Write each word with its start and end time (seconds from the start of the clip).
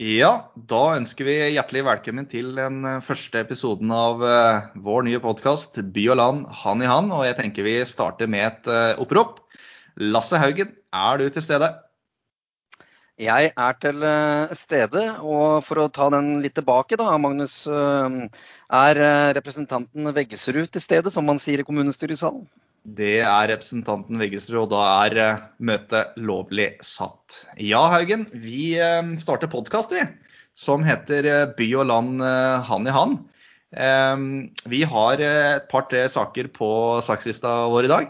Ja, 0.00 0.48
da 0.56 0.94
ønsker 0.96 1.26
vi 1.28 1.34
hjertelig 1.52 1.82
velkommen 1.84 2.24
til 2.24 2.54
den 2.56 2.86
første 3.04 3.42
episoden 3.42 3.90
av 3.92 4.22
eh, 4.24 4.70
vår 4.80 5.02
nye 5.04 5.18
podkast 5.20 5.76
By 5.92 6.04
og 6.14 6.16
land 6.16 6.46
hand 6.62 6.86
i 6.86 6.88
hand. 6.88 7.12
Og 7.12 7.26
jeg 7.26 7.36
tenker 7.36 7.66
vi 7.66 7.74
starter 7.84 8.30
med 8.32 8.46
et 8.46 8.70
eh, 8.72 9.02
opprop. 9.04 9.42
Lasse 10.00 10.40
Haugen, 10.40 10.72
er 10.96 11.20
du 11.20 11.26
til 11.28 11.44
stede? 11.44 11.68
Jeg 13.20 13.52
er 13.52 13.76
til 13.84 14.00
eh, 14.08 14.56
stede, 14.56 15.04
og 15.20 15.60
for 15.68 15.82
å 15.84 15.90
ta 15.92 16.08
den 16.16 16.38
litt 16.40 16.56
tilbake, 16.56 16.96
da, 16.96 17.12
Magnus. 17.20 17.66
Er 17.68 19.04
representanten 19.36 20.14
Veggesrud 20.16 20.72
til 20.72 20.86
stede, 20.86 21.12
som 21.12 21.28
man 21.28 21.44
sier 21.44 21.60
i 21.60 21.68
kommunestyresalen? 21.68 22.48
Det 22.80 23.18
er 23.20 23.50
representanten 23.50 24.16
Veggesrud, 24.16 24.62
og 24.62 24.70
da 24.72 24.84
er 25.04 25.16
uh, 25.20 25.42
møtet 25.60 26.14
lovlig 26.16 26.70
satt. 26.84 27.42
Ja, 27.60 27.82
Haugen, 27.92 28.24
vi 28.32 28.72
uh, 28.80 29.04
starter 29.20 29.50
podkast, 29.52 29.92
vi. 29.92 30.00
Som 30.56 30.86
heter 30.86 31.28
uh, 31.28 31.50
By 31.58 31.66
og 31.76 31.90
land 31.90 32.24
hand 32.64 32.88
i 32.88 32.94
hand. 32.94 33.20
vi 34.66 34.80
har 34.82 35.20
et 35.22 35.68
par-tre 35.70 36.08
saker 36.10 36.48
på 36.50 36.70
sakslista 37.06 37.68
vår 37.70 37.86
i 37.86 37.90
dag 37.92 38.08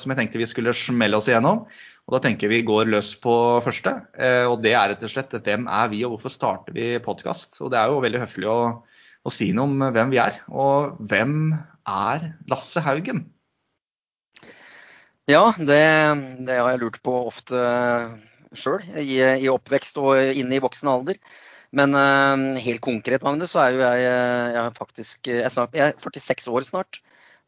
som 0.00 0.08
jeg 0.08 0.16
tenkte 0.16 0.40
vi 0.40 0.46
skulle 0.48 0.72
smelle 0.72 1.18
oss 1.18 1.28
igjennom. 1.28 1.66
Og 2.08 2.14
Da 2.14 2.22
tenker 2.24 2.48
vi 2.48 2.62
går 2.64 2.88
løs 2.88 3.12
på 3.20 3.60
første. 3.60 3.92
og 4.48 4.62
Det 4.64 4.72
er 4.72 4.94
rett 4.94 5.04
og 5.04 5.12
slett 5.12 5.36
hvem 5.44 5.68
er 5.68 5.92
vi, 5.92 6.00
og 6.06 6.14
hvorfor 6.14 6.32
starter 6.32 6.72
vi 6.72 6.96
podkast? 7.04 7.60
Det 7.60 7.76
er 7.76 7.92
jo 7.92 8.00
veldig 8.00 8.24
høflig 8.24 8.48
å, 8.48 8.80
å 8.80 9.34
si 9.34 9.52
noe 9.52 9.68
om 9.68 9.84
hvem 9.92 10.16
vi 10.16 10.22
er. 10.24 10.40
Og 10.48 10.96
hvem 11.04 11.52
er 11.84 12.30
Lasse 12.48 12.80
Haugen? 12.80 13.26
Ja, 15.24 15.54
det, 15.56 15.80
det, 16.44 16.52
har 16.58 16.74
jeg 16.74 16.80
lurt 16.82 16.98
på 17.04 17.12
ofte 17.30 17.56
sjøl, 18.52 18.82
i, 19.00 19.16
i, 19.24 19.48
oppvekst 19.48 19.96
og 20.02 20.20
inne 20.20 20.58
i 20.58 20.60
voksen 20.60 20.90
alder. 20.92 21.16
Men 21.74 21.96
uh, 21.96 22.60
helt 22.60 22.82
konkret, 22.84 23.24
Magnus, 23.24 23.54
så 23.54 23.62
er 23.62 23.72
jo 23.72 23.80
jeg, 23.80 24.02
jeg 24.04 24.60
er 24.60 24.76
faktisk 24.76 25.30
jeg, 25.32 25.48
snart, 25.50 25.72
jeg 25.74 25.94
er 25.94 25.96
46 26.04 26.52
år 26.52 26.68
snart. 26.68 27.00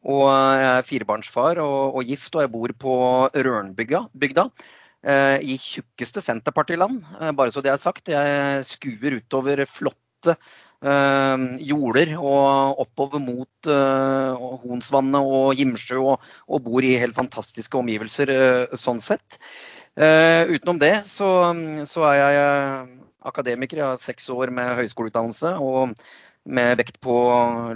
Og 0.07 0.25
jeg 0.25 0.65
er 0.71 0.87
firebarnsfar 0.89 1.61
og, 1.61 1.99
og 1.99 2.09
gift, 2.09 2.33
og 2.33 2.43
jeg 2.43 2.53
bor 2.55 2.73
på 2.81 2.97
Rørnbygda. 3.45 4.49
Uh, 5.07 5.37
I 5.37 5.59
tjukkeste 5.61 6.23
Senterpartiland, 6.25 7.03
uh, 7.21 7.29
bare 7.37 7.53
så 7.53 7.61
det 7.61 7.75
er 7.75 7.81
sagt. 7.81 8.09
Jeg 8.09 8.65
skuer 8.65 9.19
utover 9.21 9.61
flotte 9.69 10.33
øh, 10.83 11.45
jorder 11.69 12.13
og 12.17 12.81
oppover 12.83 13.21
mot 13.23 13.69
uh, 13.71 14.59
Honsvannet 14.63 15.21
og 15.21 15.55
Gimsjø 15.57 15.97
og, 16.01 16.27
og, 16.47 16.61
bor 16.65 16.85
i 16.85 16.97
helt 16.99 17.17
fantastiske 17.17 17.77
omgivelser 17.79 18.31
uh, 18.33 18.77
sånn 18.77 19.01
sett. 19.01 19.39
utenom 19.97 20.77
det 20.77 20.93
så, 21.09 21.27
så, 21.89 22.03
er 22.05 22.17
jeg 22.21 23.05
akademiker. 23.25 23.79
Jeg 23.81 23.87
har 23.87 23.97
seks 23.97 24.29
år 24.29 24.51
med 24.53 24.75
høyskoleutdannelse 24.77 25.55
og 25.57 25.95
med 26.45 26.77
vekt 26.77 26.99
på 27.01 27.15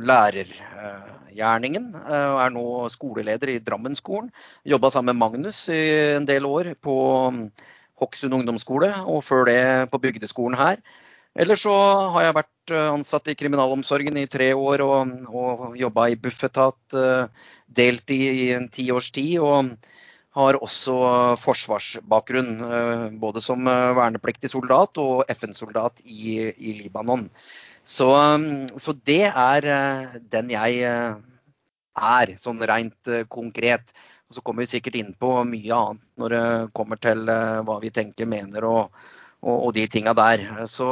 lærergjerningen. 0.06 1.90
Og 1.98 2.38
er 2.46 2.54
nå 2.54 2.68
skoleleder 2.94 3.56
i 3.56 3.58
Drammenskolen. 3.66 4.30
Jobba 4.70 4.94
sammen 4.94 5.16
med 5.16 5.24
Magnus 5.24 5.66
i 5.74 5.82
en 6.20 6.30
del 6.30 6.46
år 6.46 6.76
på 6.78 6.96
Hokksund 8.02 8.34
ungdomsskole, 8.34 8.90
og 9.06 9.24
før 9.26 9.46
det 9.50 9.62
på 9.92 10.00
bygdeskolen 10.02 10.58
her. 10.58 10.82
Eller 11.40 11.56
så 11.56 11.72
har 12.12 12.26
jeg 12.26 12.36
vært 12.36 12.74
eh, 12.76 12.90
ansatt 12.92 13.32
i 13.32 13.38
kriminalomsorgen 13.40 14.20
i 14.20 14.28
tre 14.32 14.52
år 14.58 14.84
og, 14.84 15.16
og 15.32 15.80
jobba 15.80 16.10
i 16.12 16.20
Bufetat 16.20 16.98
delt 17.72 18.12
i 18.12 18.52
en 18.58 18.68
ti 18.72 18.90
års 18.92 19.12
tid. 19.16 19.40
Og 19.40 19.72
har 20.32 20.56
også 20.64 20.94
forsvarsbakgrunn, 21.40 22.52
eh, 22.64 23.08
både 23.20 23.44
som 23.44 23.68
vernepliktig 23.68 24.52
soldat 24.52 25.00
og 25.00 25.26
FN-soldat 25.32 26.04
i, 26.06 26.52
i, 26.56 26.76
Libanon. 26.84 27.26
Så, 27.84 28.08
så, 28.78 28.94
det 29.08 29.26
er 29.28 29.66
den 30.32 30.52
jeg 30.54 30.84
er, 30.86 32.34
sånn 32.40 32.62
rent 32.70 33.10
konkret. 33.28 33.96
Og 34.30 34.38
så 34.38 34.44
kommer 34.46 34.64
vi 34.64 34.78
sikkert 34.78 35.00
inn 35.00 35.16
på 35.20 35.34
mye 35.50 35.80
annet 35.80 36.06
når 36.22 36.36
det 36.36 36.44
kommer 36.78 37.02
til 37.02 37.26
hva 37.26 37.80
vi 37.82 37.92
tenker, 37.92 38.30
mener 38.30 38.68
og 38.70 39.02
og, 39.42 39.58
og 39.68 39.74
de 39.76 39.88
tinga 39.90 40.14
der. 40.18 40.46
Så 40.70 40.88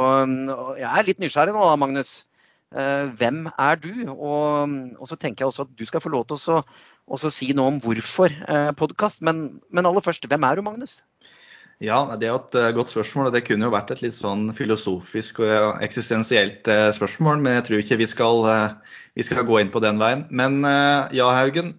jeg 0.78 0.88
er 0.90 1.06
litt 1.06 1.22
nysgjerrig 1.22 1.54
nå, 1.54 1.62
da, 1.64 1.78
Magnus. 1.80 2.12
Eh, 2.70 3.06
hvem 3.18 3.48
er 3.58 3.78
du? 3.82 3.92
Og, 4.12 4.74
og, 4.98 5.06
så 5.10 5.16
tenker 5.18 5.42
jeg 5.42 5.50
også 5.50 5.66
at 5.66 5.72
du 5.78 5.86
skal 5.86 6.02
få 6.02 6.12
lov 6.12 6.28
til 6.30 6.60
å 7.10 7.30
si 7.34 7.50
noe 7.56 7.72
om 7.72 7.80
hvorfor 7.82 8.30
eh, 8.30 8.70
podkast. 8.78 9.24
Men, 9.26 9.60
men, 9.70 9.86
aller 9.86 10.04
først, 10.04 10.28
hvem 10.30 10.46
er 10.46 10.58
du, 10.58 10.66
Magnus? 10.66 11.00
Ja, 11.80 12.02
Det 12.12 12.26
er 12.28 12.34
jo 12.34 12.38
et 12.42 12.56
eh, 12.60 12.72
godt 12.76 12.90
spørsmål. 12.92 13.26
og 13.30 13.32
Det 13.32 13.46
kunne 13.46 13.64
jo 13.64 13.72
vært 13.72 13.90
et 13.94 14.02
litt 14.04 14.12
sånn 14.12 14.50
filosofisk 14.52 15.38
og 15.40 15.80
eksistensielt 15.80 16.68
eh, 16.68 16.90
spørsmål, 16.92 17.40
men 17.40 17.56
jeg 17.56 17.64
tror 17.66 17.80
ikke 17.80 17.96
vi 18.02 18.08
skal, 18.10 18.42
eh, 18.52 18.96
vi 19.16 19.24
skal 19.24 19.46
gå 19.48 19.56
inn 19.62 19.70
på 19.72 19.80
den 19.80 19.96
veien. 20.00 20.26
Men 20.28 20.60
ja, 21.16 21.30
Haugen. 21.32 21.72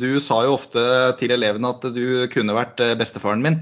Du 0.00 0.16
sa 0.18 0.40
jo 0.46 0.56
ofte 0.56 0.80
til 1.20 1.34
elevene 1.36 1.70
at 1.76 1.84
du 1.92 2.24
kunne 2.32 2.56
vært 2.56 2.80
bestefaren 2.98 3.44
min. 3.44 3.60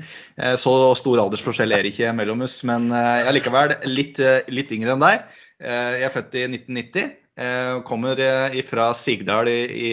Så 0.56 0.72
stor 0.96 1.20
aldersforskjell 1.20 1.74
er 1.76 1.90
ikke 1.90 2.14
mellom 2.16 2.46
oss, 2.46 2.62
men 2.64 2.88
jeg 2.88 3.26
er 3.26 3.36
likevel 3.36 3.74
litt, 3.90 4.22
litt 4.48 4.72
yngre 4.72 4.94
enn 4.94 5.04
deg. 5.04 5.26
Jeg 5.60 6.06
er 6.08 6.14
født 6.14 6.38
i 6.40 6.46
1990. 6.48 7.12
Kommer 7.88 8.18
fra 8.68 8.90
Sigdal 8.92 9.48
i, 9.48 9.60
i, 9.88 9.92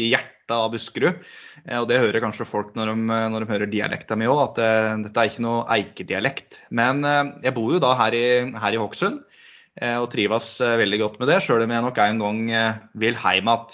i 0.00 0.06
hjertet 0.08 0.34
av 0.52 0.70
Buskerud. 0.72 1.20
Eh, 1.64 1.78
og 1.80 1.88
det 1.88 2.00
hører 2.02 2.22
kanskje 2.24 2.46
folk 2.48 2.74
når 2.76 2.92
de, 2.92 2.96
når 3.32 3.44
de 3.44 3.50
hører 3.50 3.70
dialekta 3.70 4.16
mi 4.18 4.28
òg, 4.28 4.42
at 4.48 4.58
det, 4.58 4.72
eh, 4.80 4.98
dette 5.06 5.22
er 5.22 5.30
ikke 5.30 5.46
noe 5.46 5.64
eikerdialekt. 5.72 6.60
Men 6.74 7.04
eh, 7.08 7.22
jeg 7.46 7.56
bor 7.56 7.72
jo 7.72 7.80
da 7.82 7.94
her 8.00 8.16
i, 8.16 8.26
her 8.52 8.76
i 8.76 8.80
Hokksund 8.80 9.24
og 9.74 10.04
trives 10.12 10.60
veldig 10.62 10.98
godt 11.00 11.16
med 11.18 11.26
det, 11.32 11.40
sjøl 11.42 11.64
om 11.64 11.72
jeg 11.74 11.82
nok 11.82 11.96
en 11.98 12.20
gang 12.22 12.36
vil 13.02 13.16
hjem 13.18 13.48
igjen. 13.50 13.72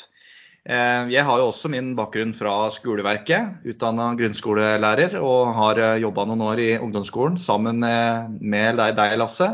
Jeg 0.61 1.25
har 1.25 1.41
jo 1.41 1.47
også 1.49 1.71
min 1.73 1.95
bakgrunn 1.97 2.35
fra 2.37 2.69
skoleverket, 2.69 3.63
utdanna 3.73 4.11
grunnskolelærer, 4.19 5.15
og 5.17 5.55
har 5.57 5.81
jobba 6.03 6.27
noen 6.29 6.43
år 6.45 6.61
i 6.61 6.69
ungdomsskolen 6.77 7.39
sammen 7.41 7.81
med, 7.81 8.77
deg, 8.77 9.17
Lasse. 9.17 9.49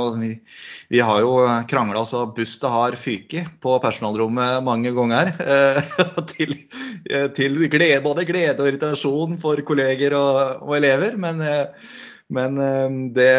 Og 0.00 0.16
vi, 0.22 0.30
vi 0.88 1.02
har 1.04 1.20
jo 1.20 1.34
krangla 1.68 2.06
så 2.08 2.24
bustet 2.32 2.72
har 2.72 2.96
fyket 2.96 3.52
på 3.60 3.76
personalrommet 3.84 4.64
mange 4.64 4.94
ganger. 4.96 5.32
Eh, 5.44 5.94
til, 6.32 6.56
eh, 7.10 7.28
til 7.36 7.60
glede, 7.68 8.00
både 8.04 8.26
glede 8.28 8.56
og 8.62 8.70
irritasjon 8.70 9.36
for 9.42 9.60
kolleger 9.66 10.16
og, 10.16 10.64
og 10.64 10.76
elever. 10.80 11.20
Men, 11.20 11.44
eh, 11.44 11.92
men 12.32 12.58
det, 13.14 13.30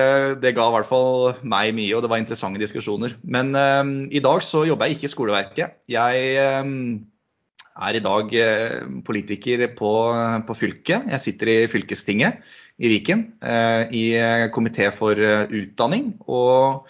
det, 0.44 0.53
ga 0.56 0.70
i 0.70 0.74
hvert 0.78 0.88
fall 0.88 1.34
meg 1.44 1.74
mye, 1.75 1.92
og 1.98 2.06
det 2.06 2.12
var 2.12 2.22
interessante 2.22 2.62
diskusjoner. 2.62 3.18
Men 3.28 3.52
um, 3.52 3.92
i 4.08 4.22
dag 4.24 4.40
så 4.46 4.64
jobber 4.68 4.88
jeg 4.88 4.98
ikke 4.98 5.09
i 5.09 5.12
skoleverket. 5.12 5.75
Jeg 5.92 6.64
um, 6.64 7.02
er 7.84 8.00
i 8.00 8.02
dag 8.02 8.31
politiker 9.06 9.68
på, 9.76 9.92
på, 10.47 10.58
fylket. 10.58 11.12
Jeg 11.12 11.24
sitter 11.26 11.52
i 11.52 11.58
fylkestinget 11.70 12.40
i 12.78 12.90
Viken, 12.90 13.28
i 13.94 14.06
komité 14.53 14.88
for 14.94 15.18
utdanning. 15.18 16.16
og 16.26 16.88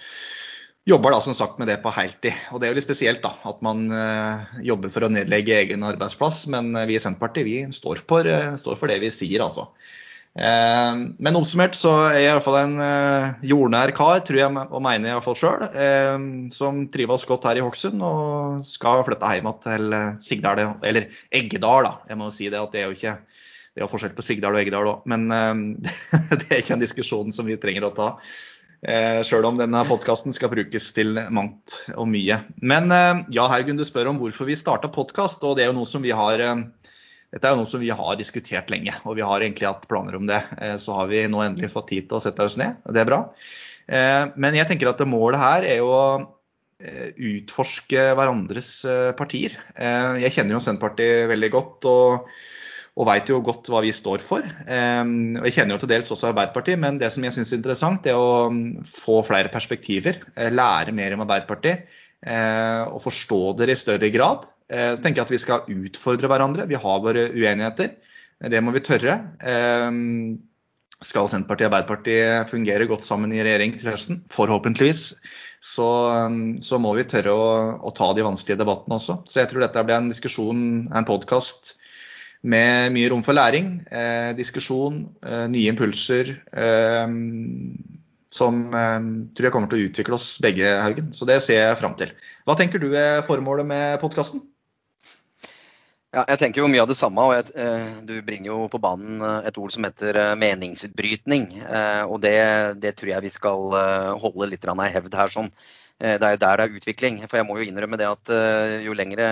jobber 0.87 1.11
da 1.11 1.19
som 1.23 1.35
sagt 1.35 1.59
med 1.59 1.67
det 1.69 1.81
på 1.83 1.91
heltid. 1.93 2.35
Og 2.51 2.59
det 2.59 2.67
er 2.67 2.71
jo 2.71 2.79
litt 2.79 2.87
spesielt 2.87 3.23
da, 3.23 3.33
at 3.49 3.63
man 3.65 3.87
uh, 3.91 4.47
jobber 4.63 4.91
for 4.93 5.05
å 5.05 5.11
nedlegge 5.11 5.57
egen 5.59 5.83
arbeidsplass, 5.87 6.45
men 6.51 6.71
vi 6.87 6.95
i 6.97 7.01
Senterpartiet 7.03 7.47
vi 7.47 7.57
står 7.75 8.03
for, 8.07 8.27
uh, 8.27 8.55
står 8.59 8.79
for 8.79 8.91
det 8.91 9.01
vi 9.03 9.11
sier, 9.13 9.43
altså. 9.43 9.67
Uh, 10.37 11.15
men 11.17 11.37
oppsummert 11.39 11.73
så 11.73 11.91
er 12.11 12.19
jeg 12.19 12.29
i 12.29 12.33
hvert 12.35 12.45
fall 12.45 12.59
en 12.59 12.75
jordnær 13.49 13.93
kar, 13.97 14.21
tror 14.25 14.37
jeg 14.37 14.65
og 14.67 14.83
mener 14.85 15.09
jeg 15.09 15.15
i 15.15 15.17
hvert 15.17 15.27
fall 15.27 15.39
sjøl, 15.39 15.65
som 16.53 16.83
trives 16.93 17.25
godt 17.29 17.47
her 17.49 17.57
i 17.57 17.63
Hokksund 17.65 18.03
og 18.05 18.67
skal 18.67 19.05
flytte 19.07 19.31
hjem 19.33 19.49
til 19.65 19.97
Sigdal, 20.25 20.61
eller 20.85 21.09
Eggedal, 21.33 21.89
da. 21.89 21.95
Jeg 22.11 22.19
må 22.19 22.29
jo 22.29 22.37
si 22.37 22.51
det 22.53 22.61
at 22.61 22.75
det 22.75 22.83
er 22.83 22.91
jo 22.91 22.99
ikke 22.99 23.17
det 23.77 23.83
er 23.85 23.89
forskjell 23.89 24.13
på 24.17 24.25
Sigdal 24.25 24.55
og 24.55 24.61
Eggedal 24.61 24.87
òg, 24.89 25.09
men 25.09 25.27
det 26.37 26.45
er 26.47 26.61
ikke 26.61 26.77
en 26.77 26.85
diskusjon 26.85 27.33
som 27.33 27.49
vi 27.49 27.57
trenger 27.61 27.89
å 27.89 27.95
ta. 27.97 28.13
Eh, 28.85 29.23
Sjøl 29.25 29.45
om 29.47 29.57
denne 29.57 29.79
podkasten 29.89 30.35
skal 30.35 30.51
brukes 30.51 30.91
til 30.93 31.17
mangt 31.33 31.79
og 31.95 32.05
mye. 32.11 32.37
Men 32.61 32.91
eh, 32.93 33.23
ja, 33.33 33.47
Haugen, 33.49 33.79
du 33.79 33.85
spør 33.87 34.11
om 34.11 34.19
hvorfor 34.21 34.45
vi 34.49 34.57
starta 34.57 34.91
podkast. 34.93 35.41
Og 35.41 35.57
det 35.57 35.65
er 35.65 35.71
jo 35.71 35.79
noe 35.79 35.89
som 35.89 36.05
vi 36.05 36.13
har 36.13 36.43
eh, 36.43 36.61
dette 37.33 37.49
er 37.49 37.57
noe 37.59 37.67
som 37.67 37.81
vi 37.83 37.91
har 37.91 38.17
diskutert 38.19 38.69
lenge, 38.71 38.93
og 39.03 39.17
vi 39.17 39.25
har 39.25 39.43
egentlig 39.43 39.67
hatt 39.67 39.87
planer 39.91 40.15
om 40.15 40.29
det. 40.29 40.39
Eh, 40.63 40.77
så 40.79 40.95
har 40.95 41.09
vi 41.11 41.25
nå 41.27 41.43
endelig 41.43 41.73
fått 41.73 41.91
tid 41.91 42.07
til 42.07 42.19
å 42.19 42.23
sette 42.23 42.45
oss 42.47 42.55
ned, 42.59 42.79
og 42.87 42.95
det 42.95 43.03
er 43.03 43.09
bra. 43.09 43.21
Eh, 43.87 44.23
men 44.39 44.55
jeg 44.55 44.69
tenker 44.69 44.91
at 44.93 45.03
målet 45.07 45.41
her 45.41 45.67
er 45.67 45.83
å 45.83 45.97
eh, 46.79 47.09
utforske 47.33 48.11
hverandres 48.15 48.71
partier. 49.19 49.57
Jeg 49.75 50.37
kjenner 50.37 50.55
jo 50.55 50.63
Senterpartiet 50.63 51.27
veldig 51.33 51.51
godt. 51.57 51.89
og 51.89 52.31
og 52.97 53.05
veit 53.05 53.27
jo 53.29 53.35
godt 53.45 53.67
hva 53.69 53.83
vi 53.85 53.91
står 53.93 54.23
for. 54.25 54.41
Og 54.41 55.43
Jeg 55.45 55.53
kjenner 55.53 55.75
jo 55.75 55.83
til 55.83 55.89
dels 55.91 56.07
også 56.09 56.31
Arbeiderpartiet, 56.31 56.79
men 56.81 56.95
det 56.97 57.11
som 57.13 57.21
jeg 57.21 57.35
syns 57.35 57.51
er 57.51 57.59
interessant, 57.59 58.07
er 58.09 58.17
å 58.17 58.47
mm, 58.49 58.87
få 58.89 59.19
flere 59.21 59.51
perspektiver. 59.53 60.17
Lære 60.33 60.95
mer 60.97 61.13
om 61.13 61.21
Arbeiderpartiet 61.21 61.85
og 62.89 62.97
forstå 63.03 63.37
dere 63.59 63.75
i 63.75 63.77
større 63.77 64.09
grad. 64.09 64.47
Eh, 64.67 64.91
så 64.95 65.01
tenker 65.03 65.21
jeg 65.21 65.27
at 65.27 65.33
vi 65.35 65.41
skal 65.43 65.71
utfordre 65.87 66.29
hverandre. 66.31 66.67
Vi 66.69 66.79
har 66.79 67.03
våre 67.03 67.29
uenigheter. 67.31 67.95
Det 68.37 68.61
må 68.61 68.73
vi 68.75 68.83
tørre. 68.85 69.17
Ehm, 69.41 70.37
skal 71.01 71.29
Senterpartiet 71.29 71.67
og 71.67 71.73
Arbeiderpartiet 71.73 72.51
fungere 72.51 72.87
godt 72.89 73.05
sammen 73.05 73.33
i 73.33 73.41
regjering 73.41 73.75
til 73.77 73.91
høsten, 73.91 74.21
forhåpentligvis, 74.33 75.11
så, 75.61 75.89
så 76.61 76.79
må 76.81 76.93
vi 76.97 77.05
tørre 77.09 77.33
å, 77.33 77.49
å, 77.81 77.91
ta 77.97 78.11
de 78.17 78.25
vanskelige 78.25 78.61
debattene 78.61 78.97
også. 78.97 79.19
Så 79.29 79.41
jeg 79.41 79.51
tror 79.51 79.65
dette 79.65 79.83
blir 79.85 79.97
en 79.97 80.09
diskusjon, 80.09 80.63
en 80.89 81.07
podkast 81.07 81.75
med 82.47 82.93
mye 82.93 83.11
rom 83.11 83.23
for 83.25 83.37
læring, 83.37 83.79
eh, 83.89 84.31
diskusjon, 84.37 85.03
eh, 85.25 85.45
nye 85.53 85.73
impulser. 85.73 86.33
Eh, 86.53 87.15
som 88.37 88.59
eh, 88.69 89.07
tror 89.37 89.47
jeg 89.47 89.53
kommer 89.55 89.71
til 89.71 89.79
å 89.79 89.89
utvikle 89.89 90.17
oss 90.17 90.35
begge, 90.43 90.77
Haugen. 90.83 91.09
Så 91.13 91.29
det 91.29 91.41
ser 91.45 91.61
jeg 91.61 91.81
fram 91.81 91.97
til. 91.99 92.13
Hva 92.45 92.57
tenker 92.59 92.81
du 92.81 92.91
er 92.93 93.25
formålet 93.25 93.69
med 93.69 93.97
podkasten? 94.01 94.45
Ja, 96.17 96.23
jeg 96.31 96.39
tenker 96.41 96.63
jo 96.63 96.67
mye 96.71 96.81
av 96.81 96.89
det 96.89 96.97
samme. 96.97 97.21
og 97.21 97.33
jeg, 97.35 97.51
eh, 97.53 98.01
Du 98.01 98.21
bringer 98.25 98.47
jo 98.49 98.67
på 98.67 98.79
banen 98.81 99.21
eh, 99.21 99.47
et 99.47 99.57
ord 99.57 99.71
som 99.71 99.83
heter 99.83 100.35
meningsutbrytning. 100.35 101.61
og 102.09 102.21
det, 102.21 102.79
det, 102.81 102.95
tror 102.97 103.09
jeg 103.09 103.21
vi 103.21 103.29
skal 103.29 104.17
holde 104.17 104.49
litt 104.49 104.65
i 104.65 104.89
hevd 104.95 105.13
her. 105.13 105.29
sånn. 105.29 105.51
Det 105.99 106.23
er 106.23 106.31
jo 106.33 106.41
der 106.41 106.57
det 106.57 106.65
er 106.65 106.77
utvikling. 106.79 107.21
For 107.27 107.37
jeg 107.37 107.45
må 107.45 107.59
jo 107.59 107.69
innrømme 107.69 107.97
det 107.97 108.09
at 108.09 108.81
jo 108.81 108.93
lengre 108.93 109.27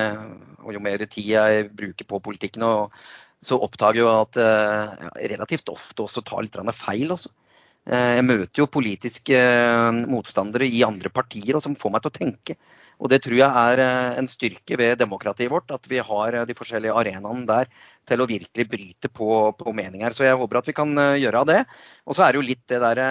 og 0.62 0.74
jo 0.74 0.80
mer 0.80 0.98
tid 1.06 1.26
jeg 1.26 1.70
bruker 1.74 2.06
på 2.06 2.22
politikken, 2.22 2.62
så 3.42 3.60
oppdager 3.62 4.06
jeg 4.06 4.22
at 4.22 4.36
jeg 5.16 5.30
relativt 5.32 5.70
ofte 5.70 6.04
også 6.04 6.22
tar 6.22 6.42
litt 6.42 6.76
feil. 6.76 7.12
også. 7.12 7.30
Jeg 7.86 8.26
møter 8.26 8.62
jo 8.62 8.68
politiske 8.68 9.38
motstandere 10.06 10.66
i 10.66 10.84
andre 10.84 11.10
partier 11.10 11.60
som 11.60 11.76
får 11.76 11.92
meg 11.92 12.02
til 12.02 12.14
å 12.14 12.20
tenke. 12.20 12.58
Og 13.01 13.12
det 13.12 13.21
tror 13.25 13.36
jeg 13.38 13.47
er 13.50 13.81
eh, 13.83 14.18
en 14.21 14.30
styrke 14.30 14.77
ved 14.80 15.00
demokratiet 15.01 15.51
vårt, 15.51 15.71
at 15.74 15.88
vi 15.92 16.00
har 16.00 16.38
eh, 16.38 16.45
de 16.47 16.56
forskjellige 16.57 16.95
arenaene 16.95 17.45
der 17.50 17.69
til 18.07 18.21
å 18.21 18.27
virkelig 18.30 18.68
bryte 18.71 19.12
på, 19.12 19.30
på 19.59 19.74
meninger. 19.75 20.15
Så 20.15 20.27
jeg 20.27 20.39
håper 20.39 20.62
at 20.62 20.69
vi 20.69 20.77
kan 20.77 20.94
eh, 21.01 21.18
gjøre 21.24 21.44
av 21.44 21.50
det. 21.50 21.59
Og 22.06 22.18
så 22.18 22.25
er 22.25 22.33
det 22.33 22.42
jo 22.42 22.47
litt 22.47 22.63
det 22.71 22.80
der 22.83 23.01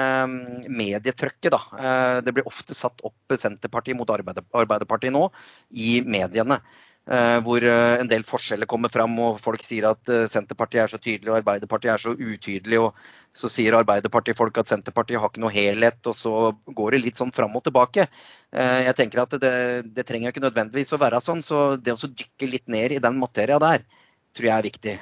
medietrykket, 0.70 1.50
da. 1.52 2.20
Det 2.24 2.32
blir 2.34 2.46
ofte 2.46 2.76
satt 2.76 3.02
opp 3.04 3.34
Senterpartiet 3.34 3.98
mot 3.98 4.10
Arbeiderpartiet 4.14 5.12
nå 5.12 5.26
i 5.74 5.98
mediene. 6.06 6.60
Eh, 7.04 7.38
hvor 7.44 7.60
eh, 7.60 7.98
en 8.00 8.08
del 8.08 8.22
forskjeller 8.24 8.64
kommer 8.64 8.88
fram, 8.88 9.12
og 9.20 9.36
folk 9.42 9.60
sier 9.60 9.84
at 9.90 10.08
eh, 10.08 10.22
Senterpartiet 10.30 10.86
er 10.86 10.88
så 10.88 10.96
tydelig 10.96 11.28
og 11.28 11.36
Arbeiderpartiet 11.42 11.92
er 11.92 12.00
så 12.00 12.14
utydelig. 12.16 12.78
og 12.80 13.36
Så 13.36 13.50
sier 13.52 13.76
Arbeiderpartifolk 13.76 14.62
at 14.62 14.72
Senterpartiet 14.72 15.20
har 15.20 15.28
ikke 15.28 15.42
noe 15.44 15.52
helhet, 15.52 16.00
og 16.08 16.16
så 16.16 16.54
går 16.64 16.96
det 16.96 17.02
litt 17.04 17.20
sånn 17.20 17.34
fram 17.36 17.52
og 17.58 17.66
tilbake. 17.66 18.08
Jeg 18.54 18.96
tenker 18.96 19.24
at 19.24 19.36
det, 19.42 19.52
det 19.92 20.06
trenger 20.08 20.32
ikke 20.32 20.46
nødvendigvis 20.46 20.94
å 20.96 21.00
være 21.02 21.20
sånn, 21.20 21.44
så 21.44 21.74
det 21.76 21.92
å 21.92 22.08
dykke 22.08 22.48
litt 22.48 22.72
ned 22.72 22.96
i 22.96 23.02
den 23.02 23.20
materia 23.20 23.60
der, 23.60 23.84
tror 24.32 24.48
jeg 24.48 24.56
er 24.56 24.68
viktig. 24.70 24.98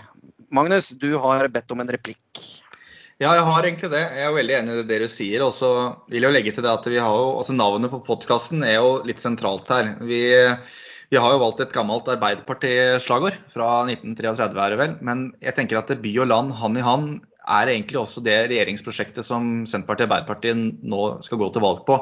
Magnus, 0.53 0.91
du 0.99 1.13
har 1.23 1.47
bedt 1.55 1.71
om 1.71 1.85
en 1.85 1.93
replikk. 1.93 2.43
Ja, 3.23 3.37
jeg 3.37 3.47
har 3.47 3.67
egentlig 3.69 3.93
det. 3.93 4.07
Jeg 4.17 4.27
er 4.27 4.35
veldig 4.35 4.55
enig 4.57 4.79
i 4.81 4.87
det 4.89 5.05
du 5.05 5.11
sier. 5.13 5.45
Og 5.47 5.53
så 5.55 5.69
vil 6.11 6.27
jeg 6.27 6.35
legge 6.35 6.57
til 6.57 6.65
det 6.65 6.73
at 6.73 6.89
vi 6.91 6.99
har 6.99 7.15
jo, 7.15 7.37
altså 7.39 7.55
Navnet 7.55 7.93
på 7.93 8.03
podkasten 8.09 8.65
er 8.67 8.81
jo 8.81 8.97
litt 9.07 9.23
sentralt 9.23 9.71
her. 9.71 9.93
Vi 10.03 10.25
vi 11.13 11.21
har 11.21 11.35
jo 11.35 11.43
valgt 11.43 11.61
et 11.61 11.75
gammelt 11.75 12.07
Arbeiderparti-slagord 12.09 13.37
fra 13.53 13.83
1933, 13.85 14.63
er 14.65 14.73
det 14.73 14.79
vel. 14.81 14.95
Men 15.05 15.27
jeg 15.45 15.53
tenker 15.59 15.83
at 15.83 15.93
by 16.01 16.13
og 16.25 16.31
land, 16.31 16.55
hand 16.57 16.81
i 16.81 16.85
hand, 16.87 17.11
er 17.43 17.69
egentlig 17.69 17.99
også 18.01 18.23
det 18.25 18.37
regjeringsprosjektet 18.49 19.27
som 19.27 19.67
Senterpartiet 19.69 20.07
og 20.07 20.15
Arbeiderpartiet 20.15 20.81
nå 20.89 21.03
skal 21.27 21.43
gå 21.43 21.51
til 21.53 21.65
valg 21.67 21.83
på. 21.85 21.99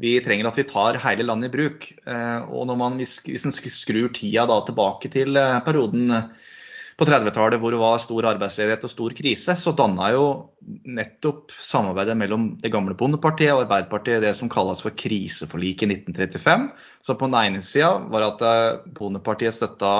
Vi 0.00 0.14
trenger 0.24 0.48
at 0.48 0.56
vi 0.56 0.64
tar 0.70 0.96
hele 1.04 1.26
landet 1.28 1.50
i 1.50 1.56
bruk. 1.56 1.88
Eh, 2.08 2.48
og 2.48 2.64
når 2.70 2.80
man, 2.80 2.96
hvis 3.00 3.44
en 3.44 3.52
skrur 3.52 4.08
tida 4.16 4.46
da 4.48 4.60
tilbake 4.64 5.12
til 5.12 5.36
eh, 5.36 5.60
perioden 5.66 6.14
på 6.96 7.04
30-tallet 7.04 7.60
hvor 7.60 7.74
det 7.74 7.80
var 7.80 7.98
stor 8.00 8.26
arbeidsledighet 8.30 8.84
og 8.88 8.90
stor 8.92 9.14
krise, 9.18 9.52
så 9.60 9.72
danna 9.76 10.08
jo 10.14 10.26
nettopp 10.88 11.52
samarbeidet 11.60 12.14
mellom 12.16 12.46
det 12.62 12.70
gamle 12.72 12.96
Bondepartiet 12.96 13.52
og 13.52 13.66
Arbeiderpartiet 13.66 14.22
det 14.24 14.32
som 14.38 14.48
kalles 14.52 14.80
for 14.80 14.96
kriseforliket 14.96 15.90
i 15.90 15.98
1935. 15.98 16.64
Så 17.04 17.16
på 17.20 17.28
den 17.28 17.36
ene 17.36 17.60
sida 17.64 17.90
var 18.12 18.24
at 18.30 18.44
eh, 18.48 18.78
Bondepartiet 18.96 19.58
støtta 19.58 19.90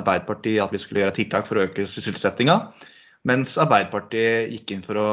Arbeiderpartiet 0.00 0.64
at 0.64 0.74
vi 0.74 0.80
skulle 0.82 1.04
gjøre 1.04 1.14
tiltak 1.20 1.46
for 1.46 1.60
å 1.60 1.68
øke 1.68 1.86
sysselsettinga, 1.86 2.58
mens 3.30 3.54
Arbeiderpartiet 3.62 4.50
gikk 4.56 4.74
inn 4.74 4.82
for 4.82 4.98
å 4.98 5.10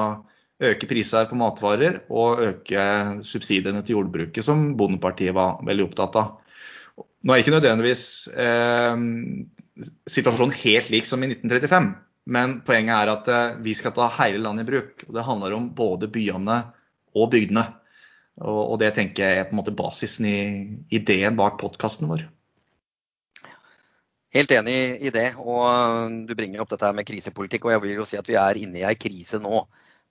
øke 0.58 0.90
priser 0.90 1.30
på 1.30 1.38
matvarer 1.38 2.00
og 2.10 2.42
øke 2.48 2.88
subsidiene 3.22 3.84
til 3.86 4.00
jordbruket, 4.00 4.42
som 4.42 4.72
Bondepartiet 4.80 5.38
var 5.38 5.62
veldig 5.70 5.86
opptatt 5.92 6.18
av. 6.18 6.34
Nå 6.98 7.34
er 7.34 7.44
ikke 7.44 7.54
nødvendigvis 7.54 8.08
eh, 8.34 9.06
situasjonen 10.10 10.56
helt 10.64 10.92
lik 10.94 11.08
som 11.08 11.24
i 11.24 11.32
1935. 11.32 11.90
Men 12.28 12.58
poenget 12.68 12.96
er 12.96 13.12
at 13.12 13.30
eh, 13.32 13.58
vi 13.64 13.74
skal 13.78 13.94
ta 13.96 14.10
hele 14.20 14.42
landet 14.44 14.66
i 14.66 14.72
bruk. 14.72 15.04
og 15.08 15.14
Det 15.16 15.26
handler 15.28 15.56
om 15.56 15.70
både 15.76 16.10
byene 16.12 16.58
og 17.16 17.30
bygdene. 17.34 17.66
Og, 18.38 18.76
det 18.78 18.92
tenker 18.94 19.24
jeg 19.24 19.38
er 19.40 19.48
på 19.50 19.56
en 19.56 19.60
måte 19.64 19.74
basisen 19.74 20.28
i 20.30 20.40
ideen 20.94 21.38
bak 21.40 21.56
podkasten 21.58 22.06
vår. 22.06 22.28
Helt 24.36 24.52
enig 24.54 24.76
i 25.08 25.14
det. 25.14 25.32
og 25.40 25.64
eh, 25.72 26.18
Du 26.28 26.36
bringer 26.36 26.62
opp 26.64 26.74
dette 26.74 26.92
med 26.94 27.08
krisepolitikk. 27.08 27.66
og 27.66 27.76
jeg 27.76 27.86
vil 27.86 28.02
jo 28.02 28.08
si 28.10 28.20
at 28.20 28.28
Vi 28.28 28.38
er 28.38 28.60
inne 28.60 28.84
i 28.84 28.88
ei 28.88 28.96
krise 29.00 29.40
nå. 29.42 29.64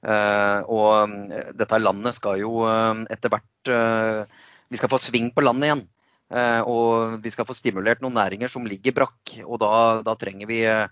Eh, 0.06 0.60
og 0.72 1.12
dette 1.56 1.82
landet 1.82 2.16
skal 2.16 2.40
jo 2.40 2.64
etter 3.10 3.32
hvert 3.32 3.76
Vi 4.70 4.80
skal 4.80 4.90
få 4.90 4.98
sving 5.02 5.30
på 5.34 5.44
landet 5.44 5.68
igjen. 5.68 5.86
Eh, 6.26 6.60
og 6.66 7.20
vi 7.22 7.30
skal 7.30 7.46
få 7.46 7.54
stimulert 7.54 8.00
noen 8.02 8.16
næringer 8.18 8.50
som 8.50 8.66
ligger 8.66 8.94
brakk. 8.96 9.36
Og 9.46 9.60
da, 9.62 10.02
da 10.06 10.16
trenger 10.18 10.50
vi 10.50 10.62
eh, 10.66 10.86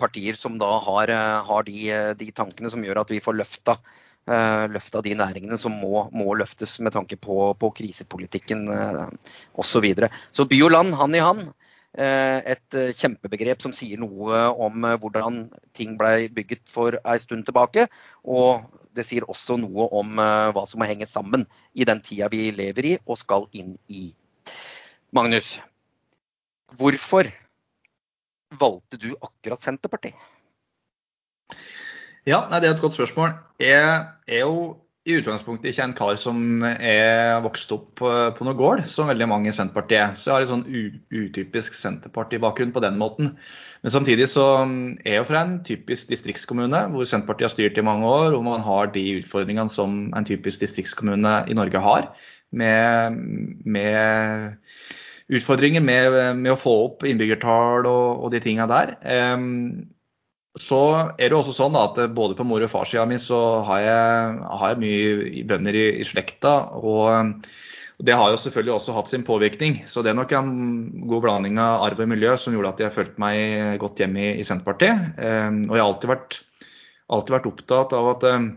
partier 0.00 0.36
som 0.36 0.58
da 0.60 0.70
har, 0.84 1.12
eh, 1.12 1.36
har 1.48 1.68
de, 1.68 1.78
de, 2.20 2.30
tankene 2.36 2.72
som 2.72 2.84
gjør 2.84 3.04
at 3.04 3.14
vi 3.14 3.22
får 3.24 3.40
løfta, 3.40 3.78
løfta 4.24 5.02
de 5.04 5.10
næringene 5.20 5.58
som 5.60 5.74
må, 5.76 6.06
må, 6.16 6.30
løftes 6.40 6.78
med 6.80 6.94
tanke 6.94 7.18
på, 7.20 7.50
på 7.60 7.68
krisepolitikken 7.76 8.62
osv. 8.72 9.66
Så, 9.68 9.82
videre. 9.84 10.08
så 10.32 10.46
by 10.48 10.62
og 10.64 10.72
land, 10.72 10.94
hand 10.96 11.18
i 11.18 11.20
hand. 11.20 11.42
Et 11.92 12.78
kjempebegrep 12.96 13.60
som 13.60 13.76
sier 13.76 14.00
noe 14.00 14.40
om 14.64 14.88
hvordan 15.02 15.42
ting 15.76 15.98
ble 16.00 16.30
bygget 16.32 16.64
for 16.72 16.96
en 16.96 17.20
stund 17.20 17.44
tilbake. 17.44 17.84
Og 18.24 18.64
det 18.96 19.04
sier 19.04 19.28
også 19.28 19.60
noe 19.60 19.90
om 19.92 20.16
hva 20.16 20.64
som 20.72 20.80
må 20.80 20.88
henge 20.88 21.04
sammen 21.04 21.44
i 21.76 21.84
den 21.84 22.00
tida 22.00 22.32
vi 22.32 22.48
lever 22.56 22.94
i 22.94 22.98
og 23.04 23.20
skal 23.20 23.44
inn 23.52 23.76
i. 23.92 24.06
Magnus, 25.14 25.60
hvorfor 26.74 27.28
valgte 28.58 28.98
du 28.98 29.12
akkurat 29.22 29.62
Senterpartiet? 29.62 30.16
Ja, 32.26 32.40
det 32.50 32.66
er 32.66 32.72
et 32.74 32.80
godt 32.82 32.96
spørsmål. 32.96 33.36
Jeg 33.62 33.84
er 34.26 34.40
jo 34.42 34.72
i 35.06 35.18
utgangspunktet 35.20 35.70
ikke 35.70 35.84
en 35.84 35.94
kar 35.94 36.16
som 36.18 36.64
er 36.64 37.36
vokst 37.44 37.70
opp 37.76 38.00
på, 38.00 38.46
noe 38.48 38.56
gård, 38.58 38.82
som 38.90 39.06
veldig 39.06 39.28
mange 39.30 39.52
i 39.52 39.54
Senterpartiet. 39.54 40.18
Så 40.18 40.32
jeg 40.32 40.34
har 40.34 40.46
en 40.46 40.50
sånn 40.50 40.98
utypisk 41.12 41.76
Senterparti-bakgrunn 41.78 42.72
på 42.74 42.82
den 42.82 42.98
måten. 42.98 43.34
Men 43.84 43.94
samtidig 43.94 44.30
så 44.32 44.48
er 44.64 45.12
jeg 45.12 45.20
jo 45.20 45.28
fra 45.30 45.44
en 45.44 45.58
typisk 45.62 46.10
distriktskommune 46.10 46.86
hvor 46.90 47.06
Senterpartiet 47.06 47.52
har 47.52 47.54
styrt 47.54 47.78
i 47.78 47.86
mange 47.86 48.08
år, 48.08 48.32
hvor 48.32 48.46
man 48.48 48.66
har 48.66 48.90
de 48.96 49.04
utfordringene 49.20 49.70
som 49.70 50.08
en 50.10 50.26
typisk 50.26 50.64
distriktskommune 50.64 51.42
i 51.46 51.54
Norge 51.54 51.86
har. 51.86 52.10
Med, 52.54 53.20
med 53.62 54.56
utfordringer 55.32 55.84
med, 55.84 56.14
med, 56.40 56.52
å 56.52 56.60
få 56.60 56.74
opp 56.88 57.04
innbyggertall 57.08 57.86
og, 57.88 58.24
og 58.24 58.32
de 58.34 58.40
tinga 58.44 58.66
der. 58.70 58.96
Um, 59.34 59.86
så 60.60 60.80
er 61.18 61.30
det 61.30 61.36
også 61.36 61.54
sånn 61.56 61.76
at 61.78 61.98
både 62.14 62.36
på 62.38 62.46
mor- 62.46 62.62
og 62.62 62.70
farssida 62.70 63.06
mi 63.10 63.18
så 63.18 63.40
har 63.66 63.80
jeg, 63.82 64.42
har 64.60 64.74
jeg 64.74 64.82
mye 64.84 65.46
bønder 65.50 65.74
i, 65.74 65.86
i, 65.98 66.04
slekta. 66.06 66.56
og 66.78 67.42
det 68.04 68.14
har 68.18 68.30
jo 68.30 68.38
selvfølgelig 68.42 68.74
også 68.74 68.94
hatt 68.94 69.10
sin 69.10 69.24
påvirkning. 69.26 69.80
Så 69.90 70.02
det 70.02 70.12
er 70.12 70.18
nok 70.18 70.32
en 70.34 70.52
god 71.10 71.24
blanding 71.24 71.58
av 71.62 71.86
arv 71.88 72.02
og 72.04 72.10
miljø 72.10 72.34
som 72.38 72.54
gjorde 72.54 72.74
at 72.74 72.82
jeg 72.84 72.94
følte 72.94 73.22
meg 73.22 73.78
godt 73.82 74.02
hjemme 74.02 74.20
i, 74.20 74.32
i 74.42 74.46
Senterpartiet. 74.46 75.14
Um, 75.18 75.62
og 75.68 75.76
jeg 75.76 75.82
har 75.82 75.88
alltid 75.88 76.12
vært, 76.12 76.38
alltid 77.14 77.36
vært 77.36 77.50
opptatt 77.50 77.94
av 77.98 78.10
at 78.16 78.26
um, 78.34 78.48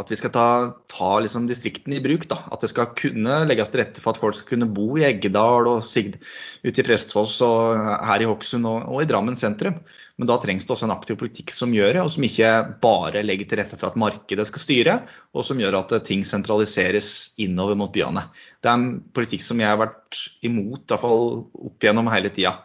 at 0.00 0.10
vi 0.12 0.16
skal 0.18 0.32
ta, 0.34 0.46
ta 0.92 1.10
liksom 1.22 1.46
distriktene 1.48 1.96
i 1.96 2.02
bruk. 2.04 2.26
Da. 2.30 2.38
At 2.52 2.64
det 2.64 2.70
skal 2.72 2.92
kunne 2.98 3.38
legges 3.48 3.70
til 3.72 3.80
rette 3.80 4.02
for 4.02 4.12
at 4.12 4.20
folk 4.20 4.36
skal 4.38 4.50
kunne 4.52 4.68
bo 4.76 4.96
i 4.98 5.06
Eggedal 5.08 5.68
og 5.70 5.84
Sigd, 5.86 6.18
ute 6.66 6.82
i 6.82 6.86
Prestfoss 6.86 7.38
og 7.44 7.78
her 7.78 8.24
i 8.24 8.28
Hokksund 8.28 8.68
og, 8.68 8.82
og, 8.90 9.00
i 9.02 9.08
Drammen 9.08 9.38
sentrum. 9.38 9.78
Men 10.16 10.30
da 10.30 10.38
trengs 10.40 10.64
det 10.64 10.72
også 10.72 10.88
en 10.88 10.94
aktiv 10.94 11.18
politikk 11.20 11.52
som 11.52 11.74
gjør 11.76 11.98
det, 11.98 12.02
og 12.04 12.12
som 12.12 12.24
ikke 12.24 12.52
bare 12.82 13.24
legger 13.24 13.48
til 13.48 13.60
rette 13.60 13.78
for 13.80 13.90
at 13.90 14.00
markedet 14.00 14.48
skal 14.48 14.64
styre, 14.64 14.98
og 15.36 15.44
som 15.48 15.60
gjør 15.60 15.80
at 15.82 15.96
ting 16.08 16.24
sentraliseres 16.28 17.10
innover 17.42 17.76
mot 17.78 17.92
byene. 17.92 18.24
Det 18.60 18.72
er 18.72 18.80
en 18.80 18.90
politikk 19.16 19.44
som 19.44 19.60
jeg 19.60 19.72
har 19.72 19.80
vært 19.80 20.20
imot, 20.46 20.84
i 20.84 20.92
hvert 20.92 21.04
fall 21.04 21.26
opp 21.68 21.88
gjennom 21.88 22.12
hele 22.12 22.32
tida. 22.32 22.58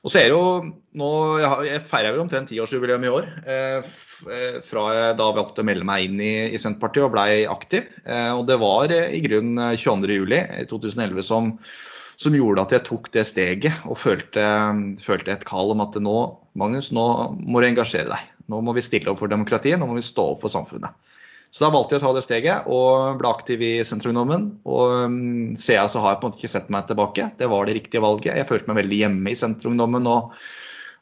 Og 0.00 0.12
så 0.12 0.22
er 0.22 0.32
jo 0.32 0.40
nå, 0.96 1.10
Jeg 1.66 1.82
feirer 1.88 2.14
vel 2.14 2.22
omtrent 2.24 2.48
tiårsjubileum 2.50 3.04
i 3.04 3.12
år. 3.12 3.28
Eh, 3.44 3.90
eh, 4.32 4.58
fra 4.64 4.86
jeg 4.96 5.18
valgte 5.20 5.60
å 5.60 5.68
melde 5.68 5.86
meg 5.86 6.08
inn 6.08 6.22
i, 6.24 6.32
i 6.54 6.60
Senterpartiet 6.60 7.04
og 7.04 7.14
blei 7.14 7.44
aktiv. 7.50 7.88
Eh, 8.06 8.32
og 8.32 8.46
det 8.48 8.56
var 8.62 8.92
i 8.94 9.20
grunnen 9.26 9.76
22.07.2011 9.76 11.26
som, 11.26 11.52
som 12.20 12.36
gjorde 12.36 12.64
at 12.64 12.76
jeg 12.78 12.86
tok 12.88 13.12
det 13.12 13.26
steget 13.28 13.84
og 13.84 14.00
følte, 14.00 14.46
følte 15.04 15.36
et 15.36 15.46
kall 15.48 15.74
om 15.76 15.84
at 15.84 16.00
nå, 16.00 16.18
Magnus, 16.58 16.90
nå 16.96 17.06
må 17.36 17.60
du 17.60 17.68
engasjere 17.68 18.08
deg. 18.14 18.28
Nå 18.50 18.64
må 18.64 18.74
vi 18.74 18.82
stille 18.82 19.12
opp 19.12 19.20
for 19.20 19.30
demokratiet, 19.30 19.78
nå 19.78 19.86
må 19.86 20.00
vi 20.00 20.06
stå 20.06 20.32
opp 20.32 20.40
for 20.42 20.52
samfunnet. 20.52 20.96
Så 21.50 21.64
da 21.64 21.72
valgte 21.74 21.96
jeg 21.96 22.00
å 22.00 22.06
ta 22.06 22.14
det 22.14 22.22
steget 22.22 22.66
og 22.70 23.18
ble 23.18 23.30
aktiv 23.32 23.62
i 23.66 23.72
Senterungdommen. 23.86 24.46
Og 24.70 25.10
um, 25.10 25.54
ser 25.58 25.80
jeg 25.80 25.90
så 25.90 26.02
har 26.02 26.14
jeg 26.14 26.20
på 26.20 26.28
en 26.28 26.30
måte 26.30 26.38
ikke 26.38 26.52
sett 26.52 26.70
meg 26.70 26.86
tilbake. 26.86 27.26
Det 27.40 27.48
var 27.50 27.66
det 27.66 27.74
riktige 27.80 28.04
valget. 28.04 28.36
Jeg 28.38 28.46
følte 28.46 28.70
meg 28.70 28.78
veldig 28.84 29.00
hjemme 29.00 29.32
i 29.32 29.38
Senterungdommen 29.38 30.06
og, 30.06 30.36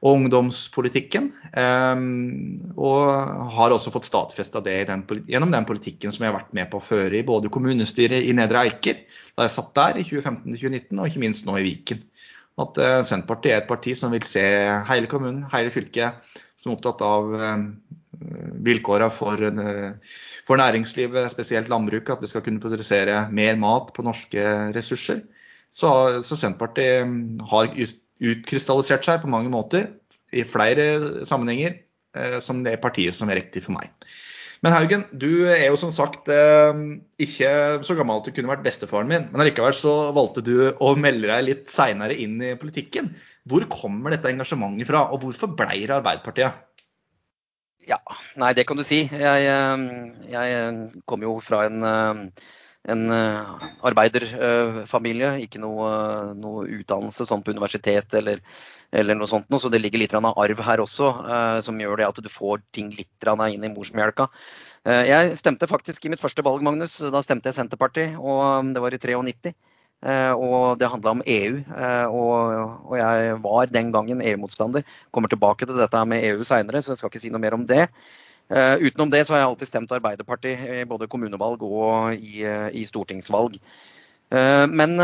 og 0.01 0.17
ungdomspolitikken. 0.23 1.29
Um, 1.53 2.73
og 2.81 3.53
har 3.59 3.77
også 3.77 3.93
fått 3.93 4.09
stadfesta 4.09 4.65
det 4.65 4.79
den, 4.89 5.05
gjennom 5.29 5.53
den 5.53 5.69
politikken 5.69 6.17
som 6.17 6.25
jeg 6.25 6.33
har 6.33 6.39
vært 6.41 6.57
med 6.57 6.73
på 6.73 6.81
å 6.81 6.89
føre 6.89 7.21
i 7.21 7.27
både 7.29 7.53
kommunestyret 7.53 8.25
i 8.25 8.33
Nedre 8.41 8.65
Eiker, 8.71 9.05
da 9.37 9.45
jeg 9.45 9.57
satt 9.59 9.75
der 9.77 10.01
i 10.01 10.09
2015-2019, 10.09 10.97
og 10.97 11.13
ikke 11.13 11.25
minst 11.29 11.45
nå 11.45 11.61
i 11.61 11.69
Viken. 11.69 12.01
At 12.65 12.81
uh, 12.81 13.03
Senterpartiet 13.05 13.53
er 13.53 13.61
et 13.67 13.69
parti 13.69 13.93
som 14.01 14.17
vil 14.17 14.25
se 14.25 14.49
hele 14.89 15.13
kommunen, 15.13 15.45
hele 15.53 15.77
fylket, 15.77 16.25
som 16.57 16.73
er 16.73 16.81
opptatt 16.81 17.05
av 17.05 17.37
um, 17.37 17.73
vilkårene 18.67 19.11
for, 19.15 19.41
uh, 19.41 20.15
for, 20.47 20.61
næringslivet, 20.61 21.31
spesielt 21.33 21.71
landbruket, 21.73 22.17
at 22.17 22.25
vi 22.25 22.31
skal 22.31 22.45
kunne 22.45 22.63
produsere 22.63 23.27
mer 23.35 23.59
mat 23.61 23.93
på 23.95 24.05
norske 24.07 24.45
ressurser. 24.77 25.23
Så, 25.71 25.91
så 26.25 26.39
Senterpartiet 26.39 27.43
har 27.51 27.69
utkrystallisert 28.19 29.05
seg 29.07 29.21
på 29.23 29.31
mange 29.31 29.53
måter 29.53 29.91
i 30.33 30.45
flere 30.45 31.25
sammenhenger 31.29 31.79
uh, 32.17 32.39
som 32.45 32.65
det 32.67 32.81
partiet 32.83 33.17
som 33.17 33.31
er 33.31 33.43
riktig 33.43 33.67
for 33.67 33.77
meg. 33.79 33.93
Men 34.65 34.75
Haugen, 34.75 35.05
du 35.15 35.47
er 35.47 35.69
jo 35.69 35.77
som 35.79 35.93
sagt 35.95 36.27
eh, 36.35 36.79
ikke 37.23 37.51
så 37.87 37.95
gammel 37.95 38.19
at 38.19 38.27
du 38.27 38.33
kunne 38.35 38.51
vært 38.51 38.65
bestefaren 38.65 39.07
min, 39.11 39.29
men 39.31 39.43
allikevel 39.45 39.77
så 39.77 39.93
valgte 40.17 40.43
du 40.43 40.73
å 40.83 40.95
melde 40.99 41.31
deg 41.31 41.45
litt 41.47 41.71
seinere 41.71 42.17
inn 42.19 42.41
i 42.43 42.57
politikken. 42.59 43.13
Hvor 43.49 43.69
kommer 43.71 44.17
dette 44.17 44.33
engasjementet 44.33 44.91
fra, 44.91 45.05
og 45.15 45.23
hvorfor 45.23 45.55
blei 45.55 45.85
det 45.85 45.95
Arbeiderpartiet? 46.01 46.59
Ja, 47.89 47.99
nei, 48.37 48.53
det 48.57 48.67
kan 48.69 48.77
du 48.77 48.85
si. 48.85 49.07
Jeg, 49.09 49.45
eh, 49.49 49.77
jeg 50.29 51.03
kom 51.09 51.23
jo 51.25 51.39
fra 51.41 51.65
en, 51.69 51.83
eh, 51.83 52.49
en 52.95 53.05
arbeiderfamilie. 53.89 55.35
Ikke 55.45 55.61
noe, 55.63 56.35
noe, 56.37 56.67
utdannelse 56.81 57.27
sånn 57.29 57.45
på 57.45 57.55
universitet 57.57 58.15
eller, 58.21 58.43
eller 58.93 59.19
noe 59.19 59.29
sånt. 59.29 59.49
Så 59.49 59.71
det 59.73 59.81
ligger 59.83 60.03
litt 60.03 60.15
av 60.17 60.29
arv 60.35 60.61
her 60.65 60.85
også, 60.85 61.11
eh, 61.29 61.61
som 61.65 61.81
gjør 61.81 62.01
det 62.01 62.09
at 62.09 62.23
du 62.25 62.29
får 62.33 62.63
ting 62.73 62.91
litt 62.97 63.29
inn 63.29 63.65
i 63.65 63.73
morsmelka. 63.73 64.29
Eh, 64.85 65.05
jeg 65.09 65.37
stemte 65.37 65.69
faktisk 65.69 66.05
i 66.05 66.13
mitt 66.13 66.23
første 66.23 66.45
valg, 66.45 66.63
Magnus. 66.63 66.99
Da 66.99 67.21
stemte 67.23 67.51
jeg 67.51 67.59
Senterpartiet, 67.59 68.17
og 68.19 68.73
det 68.75 68.81
var 68.81 68.95
i 68.95 68.99
93. 68.99 69.55
Eh, 70.07 70.33
og 70.33 70.79
det 70.79 70.91
handla 70.93 71.17
om 71.17 71.23
EU, 71.27 71.59
og 72.15 72.95
jeg 73.01 73.37
var 73.43 73.73
den 73.75 73.93
gangen 73.95 74.23
EU-motstander. 74.23 74.87
Kommer 75.11 75.33
tilbake 75.33 75.67
til 75.67 75.79
dette 75.79 76.05
med 76.07 76.25
EU 76.31 76.45
seinere, 76.47 76.83
så 76.83 76.95
jeg 76.95 77.01
skal 77.01 77.13
ikke 77.13 77.23
si 77.25 77.33
noe 77.35 77.43
mer 77.43 77.59
om 77.59 77.67
det. 77.67 77.89
Utenom 78.49 79.11
det 79.13 79.27
så 79.27 79.35
har 79.35 79.43
jeg 79.43 79.49
alltid 79.51 79.69
stemt 79.69 79.91
Arbeiderpartiet 79.93 80.63
i 80.81 80.85
både 80.89 81.09
kommunevalg 81.11 81.61
og 81.67 82.15
i, 82.17 82.47
i 82.81 82.85
stortingsvalg. 82.89 83.59
Men 84.73 84.95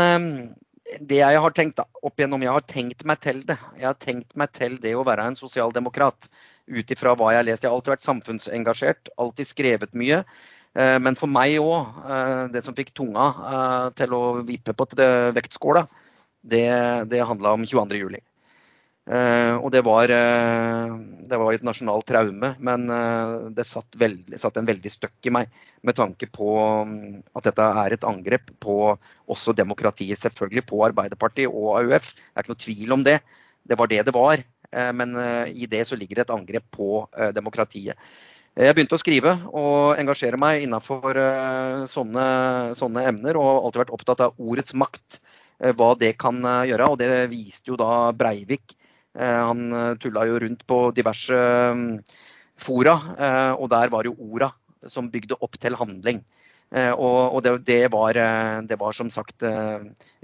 det 1.01 1.19
jeg 1.19 1.41
har 1.41 1.53
tenkt 1.53 1.81
opp 1.81 2.15
igjennom, 2.17 2.41
jeg 2.45 2.55
har 2.55 2.65
tenkt 2.69 3.05
meg 3.05 3.21
til 3.21 3.43
det. 3.45 3.57
Jeg 3.77 3.87
har 3.89 4.01
tenkt 4.01 4.35
meg 4.39 4.51
til 4.55 4.79
det 4.81 4.95
å 4.97 5.05
være 5.05 5.27
en 5.29 5.37
sosialdemokrat 5.37 6.29
ut 6.65 6.91
ifra 6.93 7.13
hva 7.17 7.31
jeg 7.33 7.41
har 7.41 7.47
lest. 7.47 7.63
Jeg 7.63 7.69
har 7.69 7.77
alltid 7.77 7.93
vært 7.95 8.05
samfunnsengasjert, 8.05 9.13
alltid 9.21 9.49
skrevet 9.49 9.97
mye. 9.97 10.23
Eh, 10.75 10.97
men 10.99 11.15
for 11.15 11.31
meg 11.31 11.55
òg, 11.63 12.03
eh, 12.03 12.45
det 12.51 12.61
som 12.65 12.75
fikk 12.75 12.91
tunga 12.95 13.29
eh, 13.31 13.89
til 13.95 14.15
å 14.15 14.21
vippe 14.43 14.75
på 14.75 14.87
vektskåla, 15.35 15.85
det, 16.43 16.67
det 17.11 17.25
handla 17.25 17.55
om 17.55 17.65
22.07. 17.65 18.19
Uh, 19.05 19.61
og 19.61 19.67
det 19.69 19.83
var, 19.85 20.09
det 20.09 21.37
var, 21.37 21.53
et 21.53 21.65
nasjonalt 21.65 22.07
traume, 22.09 22.49
men 22.57 22.87
det 23.53 23.61
satt, 23.69 23.93
veldig, 24.01 24.39
satt, 24.41 24.57
en 24.57 24.65
veldig 24.65 24.89
støkk 24.89 25.29
i 25.29 25.33
meg 25.35 25.59
med 25.85 25.93
tanke 25.93 26.25
på 26.33 26.55
um, 26.57 26.95
at 27.37 27.45
dette 27.45 27.67
er 27.83 27.93
et 27.93 28.07
angrep 28.09 28.49
på 28.65 28.95
også 29.29 29.53
demokratiet, 29.53 30.17
selvfølgelig 30.23 30.65
på 30.71 30.81
Arbeiderpartiet 30.87 31.53
og 31.53 31.83
AUF. 31.83 32.15
Det 32.17 32.33
er 32.33 32.47
ikke 32.47 32.55
noe 32.55 32.63
tvil 32.65 32.97
om 32.97 33.05
det. 33.05 33.19
Det 33.61 33.77
var 33.77 33.93
det 33.93 34.01
det 34.09 34.15
var. 34.17 34.41
men 34.97 35.13
i 35.53 35.69
det 35.69 35.85
så 35.85 35.95
ligger 35.95 36.17
det 36.17 36.25
et 36.25 36.33
angrep 36.33 36.65
på 36.73 37.05
demokratiet. 37.37 37.93
Jeg 38.55 38.71
begynte 38.71 38.95
å 38.95 39.01
skrive 39.01 39.33
og 39.51 39.99
engasjere 39.99 40.39
meg 40.39 40.63
innenfor 40.63 41.17
sånne, 41.91 42.27
sånne 42.77 43.03
emner, 43.09 43.35
og 43.35 43.65
alltid 43.65 43.81
vært 43.81 43.95
opptatt 43.97 44.23
av 44.23 44.39
ordets 44.39 44.71
makt 44.71 45.19
hva 45.75 45.89
det 45.99 46.13
kan 46.21 46.39
gjøre. 46.39 46.87
Og 46.87 46.99
det 47.01 47.09
viste 47.33 47.73
jo 47.73 47.75
da 47.79 48.13
Breivik 48.15 48.77
Eh, 49.15 49.41
han 49.47 49.71
eh, 49.71 49.93
tulla 50.01 50.25
jo 50.27 50.39
rundt 50.43 50.65
på 50.67 50.79
diverse 50.95 51.35
mm, 51.75 51.91
fora, 52.59 52.95
eh, 53.15 53.51
og 53.55 53.69
der 53.71 53.91
var 53.93 54.07
jo 54.07 54.15
orda 54.19 54.51
som 54.91 55.07
bygde 55.11 55.39
opp 55.39 55.55
til 55.59 55.77
handling. 55.79 56.23
Og, 56.75 57.37
det, 57.45 57.77
var, 57.93 58.17
det, 58.67 58.75
var, 58.81 58.93
som 58.97 59.07
sagt 59.13 59.43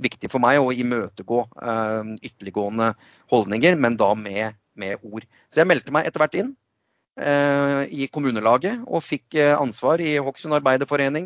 viktig 0.01 0.27
for 0.27 0.41
meg 0.41 0.57
å 0.59 0.73
imøtegå 0.73 1.37
ytterliggående 2.17 2.87
holdninger, 3.31 3.77
men 3.79 3.95
da 3.95 4.09
med, 4.17 4.57
med, 4.75 5.05
ord. 5.05 5.27
Så 5.53 5.61
jeg 5.61 5.69
meldte 5.69 5.93
meg 5.95 6.09
etter 6.09 6.19
hvert 6.19 6.35
inn 6.41 6.49
i 7.19 8.05
kommunelaget 8.07 8.85
og 8.87 9.03
fikk 9.03 9.35
ansvar 9.57 9.99
i 9.99 10.13
Hokksund 10.23 10.55
arbeiderforening 10.55 11.25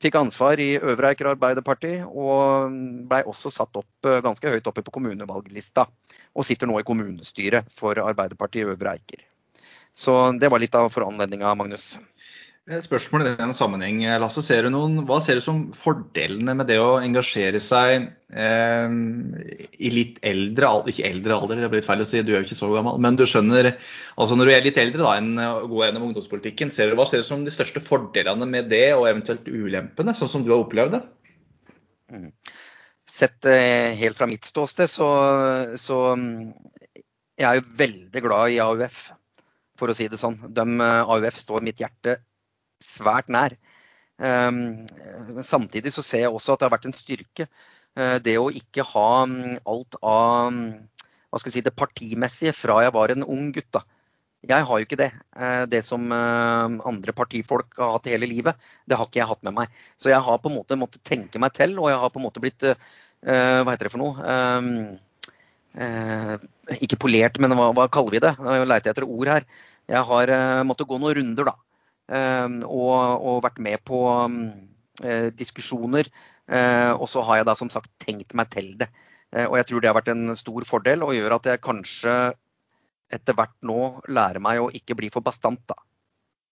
Fikk 0.00 0.16
ansvar 0.16 0.60
i 0.64 0.78
Øvre 0.80 1.10
Eiker 1.12 1.28
Arbeiderparti 1.34 1.90
og 2.08 2.72
blei 3.08 3.20
også 3.28 3.50
satt 3.52 3.76
opp 3.76 4.08
eh, 4.08 4.22
ganske 4.24 4.48
høyt 4.48 4.68
oppe 4.70 4.80
på 4.86 4.94
kommunevalglista. 4.94 5.84
Og 6.32 6.46
sitter 6.48 6.70
nå 6.70 6.78
i 6.80 6.86
kommunestyret 6.88 7.68
for 7.74 8.00
Arbeiderpartiet 8.00 8.64
i 8.64 8.70
Øvre 8.72 8.94
Eiker. 8.96 9.26
Så 9.92 10.14
det 10.40 10.48
var 10.48 10.62
litt 10.62 10.78
av 10.78 10.88
foranledninga, 10.94 11.52
Magnus. 11.58 11.98
Spørsmål 12.68 13.24
i 13.24 13.30
den 13.38 13.54
sammenheng, 13.56 14.02
Lasse. 14.20 14.42
Ser 14.44 14.68
noen, 14.70 15.00
hva 15.08 15.16
ser 15.24 15.38
du 15.38 15.42
som 15.42 15.62
fordelene 15.74 16.52
med 16.54 16.68
det 16.68 16.76
å 16.78 17.00
engasjere 17.02 17.58
seg 17.62 18.04
eh, 18.30 18.92
i 19.80 19.90
litt 19.90 20.20
eldre 20.28 20.68
alder 20.68 20.92
Ikke 20.92 21.08
eldre 21.08 21.38
alder, 21.40 21.62
det 21.64 21.70
blir 21.72 21.80
litt 21.80 21.88
feil 21.88 22.04
å 22.04 22.06
si, 22.06 22.22
du 22.22 22.34
er 22.34 22.42
jo 22.42 22.46
ikke 22.46 22.58
så 22.60 22.70
gammel. 22.70 23.00
Men 23.02 23.18
du 23.18 23.24
skjønner, 23.26 23.72
altså 24.14 24.38
når 24.38 24.50
du 24.50 24.54
er 24.54 24.68
litt 24.68 24.78
eldre 24.82 25.02
da, 25.02 25.16
enn 25.18 25.40
å 25.40 25.66
gå 25.72 25.82
gjennom 25.82 26.06
ungdomspolitikken, 26.10 26.70
ser 26.74 26.92
du, 26.92 26.98
hva 27.00 27.08
ser 27.08 27.24
du 27.24 27.26
som 27.30 27.42
de 27.48 27.54
største 27.54 27.82
fordelene 27.82 28.50
med 28.52 28.70
det, 28.70 28.90
og 28.94 29.08
eventuelt 29.10 29.50
ulempene, 29.50 30.14
sånn 30.14 30.34
som 30.36 30.46
du 30.46 30.52
har 30.52 30.62
opplevd 30.62 30.98
det? 31.00 31.04
Mm. 32.12 32.30
Sett 33.10 33.50
eh, 33.50 33.96
helt 33.98 34.20
fra 34.20 34.30
mitt 34.30 34.46
ståsted, 34.46 34.86
så, 34.92 35.12
så 35.80 36.02
mm, 36.12 36.34
jeg 37.40 37.50
er 37.50 37.58
jo 37.58 37.70
veldig 37.82 38.28
glad 38.30 38.54
i 38.54 38.62
AUF, 38.62 39.06
for 39.80 39.90
å 39.90 39.96
si 39.96 40.12
det 40.12 40.20
sånn. 40.20 40.38
De, 40.54 40.74
eh, 40.76 41.14
AUF 41.16 41.46
står 41.48 41.66
mitt 41.66 41.82
hjerte 41.82 42.20
svært 42.84 43.30
nær. 43.32 43.56
Ehm, 44.20 44.86
samtidig 45.44 45.92
så 45.94 46.04
ser 46.04 46.26
jeg 46.26 46.32
også 46.32 46.54
at 46.54 46.60
det 46.60 46.68
har 46.68 46.76
vært 46.76 46.88
en 46.90 46.96
styrke. 46.96 47.46
Eh, 47.98 48.16
det 48.22 48.36
å 48.38 48.50
ikke 48.54 48.84
ha 48.92 49.08
mm, 49.26 49.62
alt 49.70 49.96
av 50.06 50.52
mm, 50.54 50.66
hva 51.30 51.40
skal 51.40 51.50
vi 51.50 51.56
si, 51.56 51.64
det 51.66 51.78
partimessige 51.78 52.54
fra 52.56 52.80
jeg 52.84 52.94
var 52.94 53.14
en 53.14 53.26
ung 53.26 53.50
gutt. 53.54 53.70
da. 53.74 53.82
Jeg 54.50 54.64
har 54.66 54.80
jo 54.80 54.86
ikke 54.86 54.98
det. 55.00 55.10
Eh, 55.36 55.64
det 55.72 55.82
som 55.86 56.06
eh, 56.14 56.78
andre 56.90 57.14
partifolk 57.16 57.76
har 57.80 57.96
hatt 57.96 58.10
hele 58.12 58.28
livet, 58.30 58.56
det 58.88 58.98
har 58.98 59.08
ikke 59.08 59.22
jeg 59.22 59.30
hatt 59.32 59.44
med 59.48 59.56
meg. 59.62 59.78
Så 60.00 60.12
jeg 60.12 60.22
har 60.26 60.40
på 60.42 60.50
en 60.52 60.58
måte 60.58 60.78
måttet 60.80 61.04
tenke 61.06 61.42
meg 61.42 61.54
til, 61.56 61.76
og 61.78 61.90
jeg 61.92 62.00
har 62.02 62.12
på 62.12 62.20
en 62.22 62.28
måte 62.28 62.42
blitt 62.42 62.72
Hva 63.20 63.68
heter 63.68 63.84
det 63.84 63.90
for 63.92 64.00
noe? 64.00 64.16
Ehm, 64.24 64.78
ikke 66.80 66.96
polert, 67.02 67.36
men 67.42 67.52
hva, 67.52 67.66
hva 67.76 67.84
kaller 67.92 68.14
vi 68.16 68.22
det? 68.24 68.30
Nå 68.40 68.54
leter 68.64 68.94
etter 68.94 69.04
ord 69.04 69.28
her. 69.28 69.44
Jeg 69.90 70.06
har 70.08 70.32
måttet 70.64 70.88
gå 70.88 70.96
noen 70.96 71.18
runder, 71.18 71.50
da. 71.50 71.69
Ehm, 72.10 72.60
og, 72.66 73.22
og 73.22 73.42
vært 73.44 73.60
med 73.62 73.82
på 73.86 74.00
eh, 75.04 75.28
diskusjoner. 75.36 76.10
Eh, 76.50 76.90
og 76.90 77.06
så 77.10 77.22
har 77.26 77.40
jeg 77.40 77.48
da 77.48 77.54
som 77.58 77.70
sagt 77.70 77.90
tenkt 78.02 78.34
meg 78.38 78.50
til 78.54 78.72
det. 78.80 78.90
Eh, 79.30 79.46
og 79.46 79.58
jeg 79.60 79.68
tror 79.68 79.82
det 79.82 79.90
har 79.90 79.98
vært 79.98 80.10
en 80.12 80.34
stor 80.38 80.66
fordel 80.66 81.06
og 81.06 81.14
gjør 81.14 81.36
at 81.38 81.52
jeg 81.52 81.62
kanskje 81.62 82.16
etter 83.10 83.34
hvert 83.34 83.54
nå 83.66 83.78
lærer 84.10 84.42
meg 84.42 84.62
å 84.62 84.72
ikke 84.74 84.96
bli 84.98 85.10
for 85.14 85.22
bastant. 85.26 85.62
da. 85.70 85.78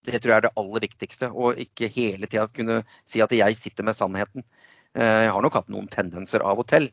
Det 0.07 0.21
tror 0.21 0.31
jeg 0.31 0.37
er 0.39 0.47
det 0.47 0.55
aller 0.59 0.85
viktigste. 0.87 1.31
Og 1.35 1.59
ikke 1.59 1.91
hele 1.91 2.27
tida 2.31 2.47
kunne 2.51 2.81
si 3.07 3.23
at 3.23 3.35
jeg 3.35 3.59
sitter 3.59 3.87
med 3.87 3.97
sannheten. 3.97 4.47
Jeg 4.95 5.29
har 5.29 5.43
nok 5.43 5.53
hatt 5.53 5.67
noen 5.69 5.87
tendenser 5.91 6.41
av 6.41 6.59
og 6.63 6.65
til, 6.65 6.87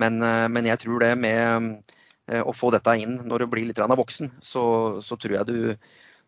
men, 0.00 0.16
men 0.24 0.64
jeg 0.64 0.80
tror 0.80 1.02
det 1.02 1.10
med 1.20 1.82
å 2.32 2.54
få 2.56 2.70
dette 2.72 2.94
inn 2.96 3.18
når 3.28 3.44
du 3.44 3.46
blir 3.52 3.66
litt 3.68 3.76
voksen, 3.76 4.30
så, 4.40 4.62
så 5.04 5.18
tror 5.20 5.34
jeg 5.36 5.50
du, 5.50 5.58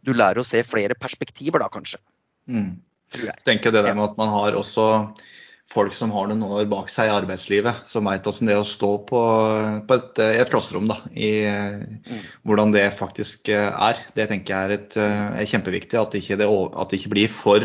du 0.05 0.13
lærer 0.17 0.43
å 0.43 0.47
se 0.47 0.63
flere 0.67 0.97
perspektiver 0.99 1.63
da, 1.65 1.71
kanskje. 1.73 2.01
Mm. 2.51 2.77
Jeg 3.15 3.47
tenker 3.47 3.73
det 3.73 3.85
der 3.87 3.97
med 3.97 4.11
at 4.11 4.19
man 4.19 4.33
har 4.33 4.57
også 4.59 4.87
folk 5.71 5.95
som 5.97 6.13
har 6.13 6.29
noen 6.29 6.45
år 6.45 6.67
bak 6.69 6.91
seg 6.93 7.09
i 7.09 7.15
arbeidslivet, 7.15 7.87
som 7.89 8.09
veit 8.09 8.27
åssen 8.29 8.49
det 8.49 8.57
er 8.57 8.63
å 8.63 8.69
stå 8.69 8.91
på, 9.09 9.23
på 9.89 9.97
et, 9.97 10.21
et, 10.27 10.51
klasserom, 10.53 10.91
da, 10.91 10.99
i 11.17 11.47
mm. 11.49 12.21
hvordan 12.45 12.75
det 12.75 12.85
faktisk 12.99 13.49
eh, 13.53 13.71
er. 13.73 14.03
Det 14.17 14.29
tenker 14.31 14.55
jeg 14.55 14.69
er, 14.69 14.77
et, 14.77 14.99
eh, 15.01 15.25
er 15.41 15.51
kjempeviktig. 15.51 15.99
At 16.01 16.17
ikke, 16.19 16.39
det, 16.41 16.51
at 16.51 16.93
det 16.93 17.01
ikke 17.01 17.15
blir 17.17 17.33
for, 17.33 17.65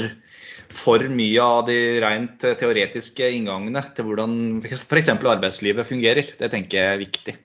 for 0.71 1.05
mye 1.11 1.43
av 1.43 1.67
de 1.67 1.77
rent 2.05 2.47
teoretiske 2.61 3.33
inngangene 3.41 3.83
til 3.97 4.07
hvordan 4.07 4.39
f.eks. 4.63 5.13
arbeidslivet 5.19 5.91
fungerer. 5.91 6.33
Det 6.39 6.51
tenker 6.55 6.79
jeg 6.79 6.95
er 6.95 7.03
viktig. 7.03 7.37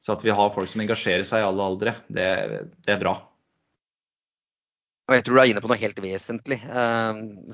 Så 0.00 0.16
at 0.16 0.24
vi 0.24 0.34
har 0.34 0.54
folk 0.54 0.70
som 0.72 0.82
engasjerer 0.82 1.26
seg 1.28 1.42
i 1.42 1.46
alle 1.46 1.64
aldre, 1.64 1.98
det, 2.08 2.30
det 2.82 2.96
er 2.96 3.02
bra. 3.02 3.18
Og 5.10 5.16
jeg 5.16 5.24
tror 5.26 5.36
du 5.36 5.42
er 5.42 5.50
inne 5.50 5.62
på 5.62 5.66
noe 5.66 5.80
helt 5.80 5.96
vesentlig. 5.98 6.60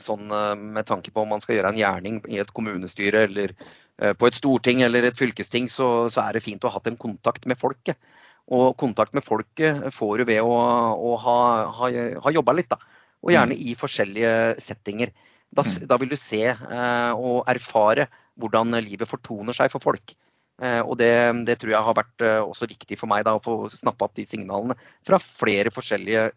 Sånn 0.02 0.26
med 0.28 0.84
tanke 0.84 1.08
på 1.08 1.22
om 1.22 1.30
man 1.32 1.40
skal 1.40 1.56
gjøre 1.56 1.70
en 1.72 1.78
gjerning 1.80 2.18
i 2.28 2.40
et 2.42 2.52
kommunestyre 2.52 3.22
eller 3.30 3.54
på 3.96 4.28
et 4.28 4.36
storting 4.36 4.82
eller 4.84 5.06
et 5.08 5.16
fylkesting, 5.16 5.70
så, 5.72 5.86
så 6.12 6.26
er 6.26 6.36
det 6.36 6.42
fint 6.44 6.60
å 6.60 6.68
ha 6.68 6.76
hatt 6.76 6.90
en 6.90 6.98
kontakt 7.00 7.48
med 7.48 7.56
folket. 7.56 7.96
Og 8.52 8.76
kontakt 8.76 9.16
med 9.16 9.24
folket 9.24 9.88
får 9.96 10.20
du 10.20 10.26
ved 10.28 10.42
å, 10.44 10.52
å 10.52 11.16
ha, 11.24 11.38
ha, 11.78 11.90
ha 12.26 12.34
jobba 12.36 12.58
litt, 12.58 12.68
da. 12.68 12.76
Og 13.24 13.32
gjerne 13.32 13.56
mm. 13.56 13.64
i 13.72 13.78
forskjellige 13.80 14.36
settinger. 14.60 15.16
Da, 15.48 15.64
mm. 15.64 15.88
da 15.88 15.98
vil 16.02 16.12
du 16.12 16.18
se 16.20 16.44
og 16.52 17.48
erfare 17.48 18.10
hvordan 18.36 18.76
livet 18.84 19.08
fortoner 19.08 19.56
seg 19.56 19.72
for 19.72 19.80
folk. 19.82 20.12
Eh, 20.62 20.80
og 20.80 20.96
det, 20.96 21.12
det, 21.44 21.58
tror 21.60 21.74
jeg 21.74 21.84
har 21.84 21.96
vært 21.98 22.22
eh, 22.24 22.38
også 22.40 22.68
viktig 22.70 22.96
for 22.96 23.10
meg 23.10 23.26
da, 23.26 23.34
å 23.36 23.42
få 23.44 23.68
snappe 23.68 24.06
opp 24.06 24.14
de 24.16 24.24
signalene 24.24 24.76
fra 25.04 25.18
flere 25.20 25.72
forskjellige 25.74 26.30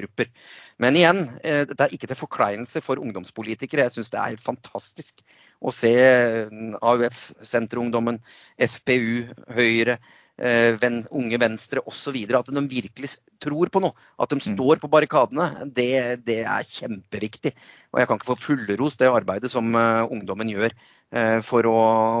yrkesgrupper. 0.00 0.30
Men 0.80 0.96
igjen, 0.96 1.26
dette 1.42 1.76
det 1.76 1.86
er 1.86 1.96
ikke 1.96 2.10
til 2.10 2.18
forkleinelse 2.18 2.82
for 2.84 3.00
ungdomspolitikere. 3.02 3.86
Jeg 3.86 3.98
syns 3.98 4.10
det 4.12 4.20
er 4.20 4.40
fantastisk 4.40 5.20
å 5.60 5.72
se 5.74 5.92
AUF, 6.80 7.30
Senterungdommen, 7.44 8.20
FPU, 8.56 9.28
Høyre, 9.56 9.98
ven, 10.80 11.02
Unge 11.12 11.40
Venstre 11.40 11.82
osv. 11.84 12.16
At 12.36 12.48
de 12.48 12.62
virkelig 12.70 13.12
tror 13.44 13.68
på 13.68 13.82
noe. 13.84 13.92
At 14.18 14.32
de 14.32 14.40
mm. 14.40 14.46
står 14.54 14.80
på 14.80 14.88
barrikadene. 14.88 15.68
Det, 15.76 16.22
det 16.24 16.40
er 16.46 16.64
kjempeviktig. 16.64 17.52
Og 17.92 18.00
jeg 18.00 18.08
kan 18.08 18.20
ikke 18.20 18.32
få 18.32 18.40
fullros 18.40 18.96
det 18.96 19.12
arbeidet 19.12 19.52
som 19.52 19.76
ungdommen 19.76 20.48
gjør 20.48 20.72
Eh, 21.10 21.40
for 21.42 21.66
å 21.66 21.78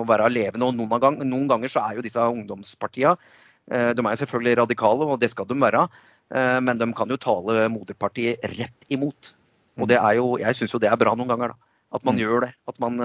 være 0.08 0.26
levende. 0.34 0.66
Og 0.66 0.74
noen, 0.74 0.98
gang, 1.02 1.20
noen 1.22 1.46
ganger 1.50 1.70
så 1.70 1.84
er 1.84 1.98
jo 1.98 2.02
disse 2.02 2.18
ungdomspartiene 2.18 3.12
eh, 3.70 3.92
de 3.94 4.02
er 4.02 4.18
selvfølgelig 4.18 4.56
radikale, 4.64 5.06
og 5.06 5.20
det 5.22 5.30
skal 5.30 5.46
de 5.46 5.54
være. 5.62 5.84
Eh, 6.34 6.58
men 6.64 6.80
de 6.80 6.90
kan 6.96 7.10
jo 7.10 7.18
tale 7.20 7.68
moderpartiet 7.72 8.44
rett 8.56 8.88
imot. 8.92 9.34
Og 9.80 9.88
det 9.90 9.98
er 10.00 10.18
jo, 10.18 10.34
jeg 10.40 10.58
syns 10.58 10.76
jo 10.76 10.82
det 10.82 10.90
er 10.90 11.00
bra 11.00 11.14
noen 11.16 11.30
ganger. 11.30 11.54
da, 11.54 11.74
At 11.96 12.06
man 12.06 12.18
mm. 12.18 12.22
gjør 12.24 12.46
det. 12.46 12.52
At 12.70 12.80
man 12.82 13.00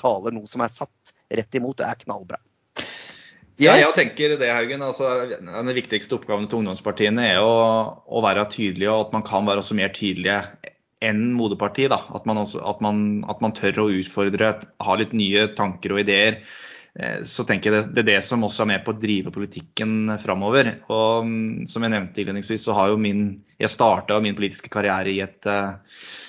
taler 0.00 0.34
noe 0.34 0.50
som 0.50 0.64
er 0.64 0.72
satt 0.72 1.16
rett 1.30 1.58
imot. 1.58 1.78
Det 1.78 1.86
er 1.86 2.04
knallbra. 2.04 2.40
Ja, 3.56 3.72
jeg 3.80 3.92
tenker 3.96 4.34
det, 4.36 4.48
Haugen. 4.52 4.82
Altså, 4.84 5.08
den 5.32 5.72
viktigste 5.76 6.18
oppgaven 6.18 6.44
til 6.50 6.60
ungdomspartiene 6.60 7.24
er 7.30 7.40
å, 7.40 7.54
å 8.04 8.20
være 8.24 8.44
tydelige, 8.52 8.92
og 8.92 9.06
at 9.06 9.14
man 9.16 9.24
kan 9.24 9.46
være 9.48 9.62
også 9.62 9.76
mer 9.78 9.94
tydelige 9.96 10.42
enn 11.04 11.30
moderpartiet. 11.36 11.92
At 11.92 12.28
man, 12.28 12.42
også, 12.42 12.60
at, 12.60 12.82
man, 12.84 13.22
at 13.32 13.40
man, 13.44 13.54
tør 13.56 13.86
å 13.86 13.90
utfordre, 13.96 14.52
ha 14.60 14.98
litt 15.00 15.16
nye 15.16 15.46
tanker 15.56 15.94
og 15.94 16.02
ideer. 16.04 16.42
Eh, 16.96 17.22
så 17.28 17.44
tenker 17.44 17.68
jeg 17.68 17.76
det, 17.76 17.92
det, 17.92 18.02
er 18.02 18.08
det 18.14 18.20
som 18.24 18.44
også 18.46 18.64
er 18.64 18.70
med 18.70 18.84
på 18.84 18.94
å 18.94 18.98
drive 18.98 19.32
politikken 19.34 20.14
framover. 20.22 20.70
Og 20.88 21.26
mm, 21.28 21.66
som 21.68 21.84
jeg 21.84 21.92
nevnte 21.92 22.22
innledningsvis, 22.22 22.64
så 22.64 22.76
har 22.76 22.92
jo 22.92 23.00
min 23.00 23.28
Jeg 23.56 23.72
starta 23.72 24.18
min 24.20 24.36
politiske 24.36 24.68
karriere 24.68 25.08
i 25.08 25.20
et 25.24 25.46
uh, 25.48 25.78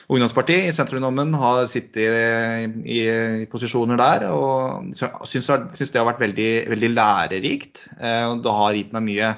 ungdomsparti 0.08 0.56
i 0.70 0.74
Senterungdommen. 0.76 1.34
Har 1.36 1.66
sittet 1.68 2.00
i, 2.00 2.08
i, 2.88 3.02
i, 3.44 3.48
posisjoner 3.52 4.00
der 4.00 4.30
og 4.32 4.94
syns, 4.96 5.50
syns 5.76 5.92
det 5.92 6.00
har 6.00 6.08
vært 6.08 6.24
veldig, 6.24 6.52
veldig 6.72 6.92
lærerikt. 6.96 7.88
Uh, 8.00 8.40
det 8.44 8.58
har 8.60 8.80
gitt 8.80 8.96
meg 8.96 9.08
mye 9.10 9.34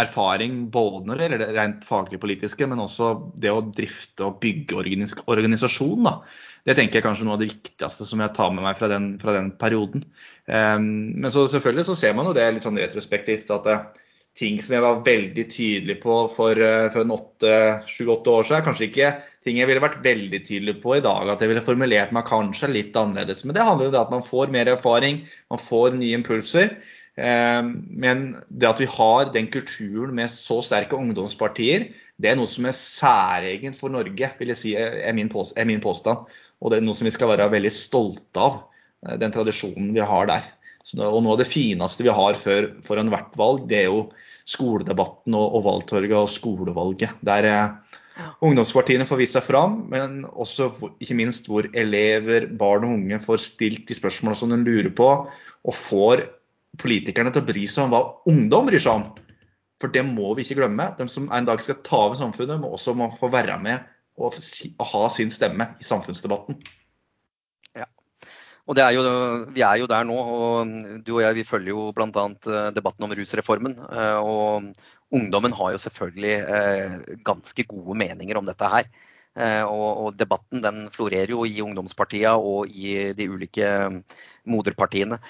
erfaring 0.00 0.68
både 0.70 1.08
når 1.08 1.16
det 1.16 1.24
gjelder 1.24 1.42
det 1.42 1.54
rent 1.56 1.88
faglig 1.88 2.20
politiske, 2.22 2.68
men 2.68 2.82
også 2.84 3.08
det 3.40 3.50
å 3.52 3.64
drifte 3.74 4.28
og 4.28 4.38
bygge 4.44 4.78
organisasjon. 5.26 6.06
Da. 6.06 6.20
Det 6.66 6.76
tenker 6.76 6.98
jeg 6.98 7.06
kanskje 7.06 7.26
noe 7.26 7.38
av 7.38 7.42
det 7.42 7.50
viktigste 7.52 8.06
som 8.08 8.20
jeg 8.22 8.34
tar 8.36 8.52
med 8.54 8.64
meg 8.66 8.78
fra 8.78 8.90
den, 8.90 9.14
fra 9.22 9.34
den 9.36 9.50
perioden. 9.60 10.04
Um, 10.46 11.16
men 11.16 11.32
så 11.32 11.46
selvfølgelig 11.48 11.88
så 11.88 11.98
ser 11.98 12.14
man 12.16 12.28
jo 12.28 12.36
det 12.36 12.46
litt 12.52 12.66
sånn 12.66 12.80
retrospektivt 12.80 13.52
at 13.54 13.68
eh, 13.70 13.84
ting 14.36 14.60
som 14.62 14.76
jeg 14.76 14.84
var 14.84 15.02
veldig 15.06 15.44
tydelig 15.50 15.96
på 16.04 16.20
for, 16.34 16.60
uh, 16.60 16.90
for 16.92 17.84
sju-åtte 17.90 18.36
år 18.36 18.46
siden, 18.46 18.66
kanskje 18.68 18.88
ikke 18.90 19.12
ting 19.46 19.58
jeg 19.60 19.70
ville 19.70 19.82
vært 19.82 20.02
veldig 20.04 20.40
tydelig 20.44 20.76
på 20.82 20.98
i 20.98 21.04
dag. 21.04 21.32
At 21.32 21.42
jeg 21.42 21.52
ville 21.52 21.64
formulert 21.64 22.12
meg 22.14 22.28
kanskje 22.28 22.72
litt 22.72 22.96
annerledes. 22.98 23.44
Men 23.46 23.56
det 23.56 23.66
handler 23.66 23.88
jo 23.88 23.94
om 23.94 24.00
at 24.02 24.16
man 24.18 24.26
får 24.26 24.52
mer 24.52 24.70
erfaring, 24.74 25.24
man 25.52 25.62
får 25.62 25.96
nye 25.96 26.18
impulser. 26.18 26.74
Ehm, 27.20 27.72
men 27.90 28.28
det 28.48 28.68
at 28.68 28.80
vi 28.80 28.88
har 28.88 29.32
den 29.34 29.48
kulturen 29.52 30.14
med 30.16 30.30
så 30.32 30.60
sterke 30.64 30.98
ungdomspartier, 30.98 31.90
det 32.20 32.30
er 32.30 32.38
noe 32.38 32.50
som 32.50 32.68
er 32.68 32.76
særegent 32.76 33.78
for 33.78 33.92
Norge, 33.92 34.30
vil 34.38 34.52
jeg 34.52 34.60
si, 34.60 34.74
er 34.76 35.16
min, 35.16 35.30
påstand. 35.32 36.28
Og 36.60 36.72
det 36.72 36.80
er 36.80 36.86
noe 36.86 36.98
som 36.98 37.08
vi 37.08 37.14
skal 37.14 37.32
være 37.32 37.50
veldig 37.52 37.72
stolte 37.72 38.40
av, 38.40 38.58
eh, 39.06 39.16
den 39.20 39.32
tradisjonen 39.32 39.92
vi 39.96 40.04
har 40.04 40.26
der. 40.30 40.48
og 40.96 41.22
noe 41.22 41.36
av 41.36 41.38
det 41.38 41.46
fineste 41.46 42.02
vi 42.02 42.10
har 42.10 42.34
før, 42.34 42.70
foran 42.82 43.10
hvert 43.12 43.36
valg, 43.36 43.68
det 43.68 43.76
er 43.82 43.88
jo 43.92 44.10
skoledebatten 44.48 45.36
og, 45.36 45.54
og 45.54 45.64
valgtorget 45.64 46.16
og 46.16 46.32
skolevalget. 46.32 47.20
Der 47.22 47.46
eh, 47.46 47.98
ungdomspartiene 48.42 49.06
får 49.06 49.20
vist 49.20 49.36
seg 49.36 49.44
fram, 49.46 49.84
men 49.92 50.24
også 50.24 50.70
ikke 50.98 51.16
minst 51.20 51.46
hvor 51.46 51.68
elever, 51.76 52.48
barn 52.48 52.88
og 52.88 52.96
unge 52.96 53.20
får 53.22 53.44
stilt 53.44 53.86
de 53.88 53.96
spørsmålene 53.96 54.40
som 54.40 54.50
de 54.50 54.60
lurer 54.64 54.90
på, 54.90 55.10
og 55.64 55.76
får 55.76 56.24
politikerne 56.80 57.32
til 57.34 57.44
å 57.44 57.50
bry 57.50 57.66
seg 57.68 57.86
om 57.86 57.94
hva 57.94 58.02
ungdom 58.30 58.68
bryr 58.70 58.82
seg 58.82 59.00
om. 59.00 59.06
For 59.80 59.92
det 59.92 60.02
må 60.04 60.34
vi 60.36 60.44
ikke 60.44 60.58
glemme. 60.60 60.90
De 60.98 61.06
som 61.08 61.28
en 61.32 61.46
dag 61.48 61.60
skal 61.62 61.80
ta 61.86 62.06
over 62.08 62.18
samfunnet, 62.18 62.60
må 62.60 62.74
også 62.74 62.96
må 62.96 63.08
få 63.20 63.30
være 63.32 63.56
med 63.62 63.84
og, 64.20 64.36
ha 64.92 65.02
sin 65.12 65.32
stemme 65.32 65.70
i 65.80 65.86
samfunnsdebatten. 65.86 66.60
Ja. 67.78 67.86
Og 68.68 68.78
er 68.78 68.94
jo, 68.94 69.02
Vi 69.54 69.64
er 69.64 69.80
jo 69.80 69.90
der 69.90 70.04
nå, 70.04 70.14
og 70.14 70.74
du 71.04 71.14
og 71.16 71.22
jeg 71.24 71.40
vi 71.40 71.48
følger 71.48 71.72
jo 71.72 71.90
bl.a. 71.96 72.08
Eh, 72.30 72.72
debatten 72.76 73.06
om 73.06 73.14
rusreformen. 73.16 73.78
Eh, 73.90 74.18
og 74.20 74.72
ungdommen 75.10 75.54
har 75.56 75.72
jo 75.72 75.84
selvfølgelig 75.86 76.34
eh, 76.56 76.98
ganske 77.24 77.64
gode 77.64 77.96
meninger 77.98 78.36
om 78.36 78.46
dette 78.46 78.74
her. 78.76 78.90
Og, 79.40 80.10
debatten 80.18 80.58
den 80.60 80.88
florerer 80.90 81.30
jo 81.30 81.44
i 81.46 81.62
ungdomspartiene 81.62 82.32
og 82.34 82.66
i 82.66 83.12
de 83.14 83.28
ulike 83.30 83.68
mm, 83.88 84.00
moderpartiene. 84.50 85.20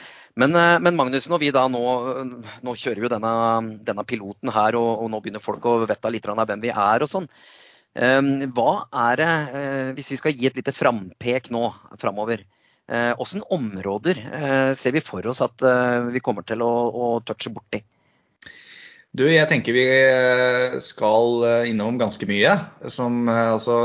Men, 0.40 0.56
men 0.82 0.96
Magnus, 0.96 1.28
når 1.28 1.42
vi 1.42 1.50
da 1.52 1.66
nå, 1.68 1.82
nå 2.64 2.74
kjører 2.80 3.04
jo 3.04 3.10
denne, 3.12 3.32
denne 3.84 4.04
piloten 4.08 4.50
her, 4.56 4.78
og, 4.80 5.04
og, 5.04 5.10
nå 5.12 5.20
begynner 5.20 5.44
folk 5.44 5.68
å 5.68 5.76
vite 5.84 6.14
litt 6.16 6.26
av 6.32 6.40
hvem 6.48 6.64
vi 6.64 6.72
er 6.72 7.04
og 7.04 7.12
sånn. 7.12 7.28
Eh, 7.94 8.20
hva 8.56 8.72
er 9.08 9.20
det, 9.22 9.34
hvis 9.98 10.12
vi 10.14 10.20
skal 10.20 10.36
gi 10.36 10.50
et 10.50 10.58
lite 10.60 10.74
frampek 10.76 11.50
nå 11.54 11.68
framover, 12.00 12.46
hvilke 12.90 13.46
områder 13.54 14.18
ser 14.74 14.90
vi 14.96 14.98
for 14.98 15.22
oss 15.30 15.38
at 15.46 15.62
vi 16.10 16.18
kommer 16.26 16.42
til 16.42 16.58
å, 16.66 16.70
å 16.90 17.10
touche 17.22 17.52
borti? 17.54 17.78
Du, 19.10 19.24
jeg 19.26 19.42
tenker 19.50 19.74
vi 19.74 19.82
eh, 19.90 20.76
skal 20.86 21.40
eh, 21.42 21.70
innom 21.72 21.96
ganske 21.98 22.26
mye. 22.30 22.52
Som 22.94 23.24
eh, 23.26 23.48
altså, 23.56 23.76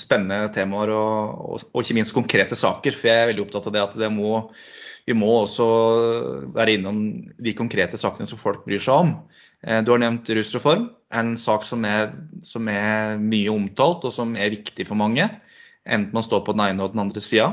spennende 0.00 0.48
temaer 0.54 0.92
og, 0.96 1.42
og, 1.44 1.66
og, 1.68 1.82
ikke 1.82 1.98
minst 1.98 2.16
konkrete 2.16 2.56
saker. 2.56 2.96
For 2.96 3.10
jeg 3.10 3.24
er 3.24 3.28
veldig 3.30 3.44
opptatt 3.44 3.68
av 3.68 3.76
det 3.76 3.82
at 3.84 3.98
det 4.00 4.08
må, 4.14 4.46
vi 5.04 5.16
må 5.18 5.34
også 5.42 5.66
være 6.56 6.78
innom 6.78 7.02
de 7.36 7.54
konkrete 7.58 8.00
sakene 8.00 8.30
som 8.30 8.40
folk 8.40 8.64
bryr 8.64 8.80
seg 8.80 9.04
om. 9.04 9.12
Du 9.60 9.90
har 9.92 10.00
nevnt 10.00 10.28
rusreform, 10.32 10.86
en 11.12 11.34
sak 11.36 11.66
som 11.68 11.82
er, 11.84 12.14
som 12.40 12.68
er 12.72 13.18
mye 13.20 13.50
omtalt 13.52 14.06
og 14.08 14.14
som 14.14 14.32
er 14.32 14.54
viktig 14.54 14.86
for 14.88 14.96
mange. 14.96 15.26
Enten 15.84 16.16
man 16.16 16.24
står 16.24 16.46
på 16.46 16.54
den 16.56 16.62
ene 16.64 16.86
og 16.86 16.94
den 16.94 17.02
andre 17.02 17.20
sida. 17.20 17.50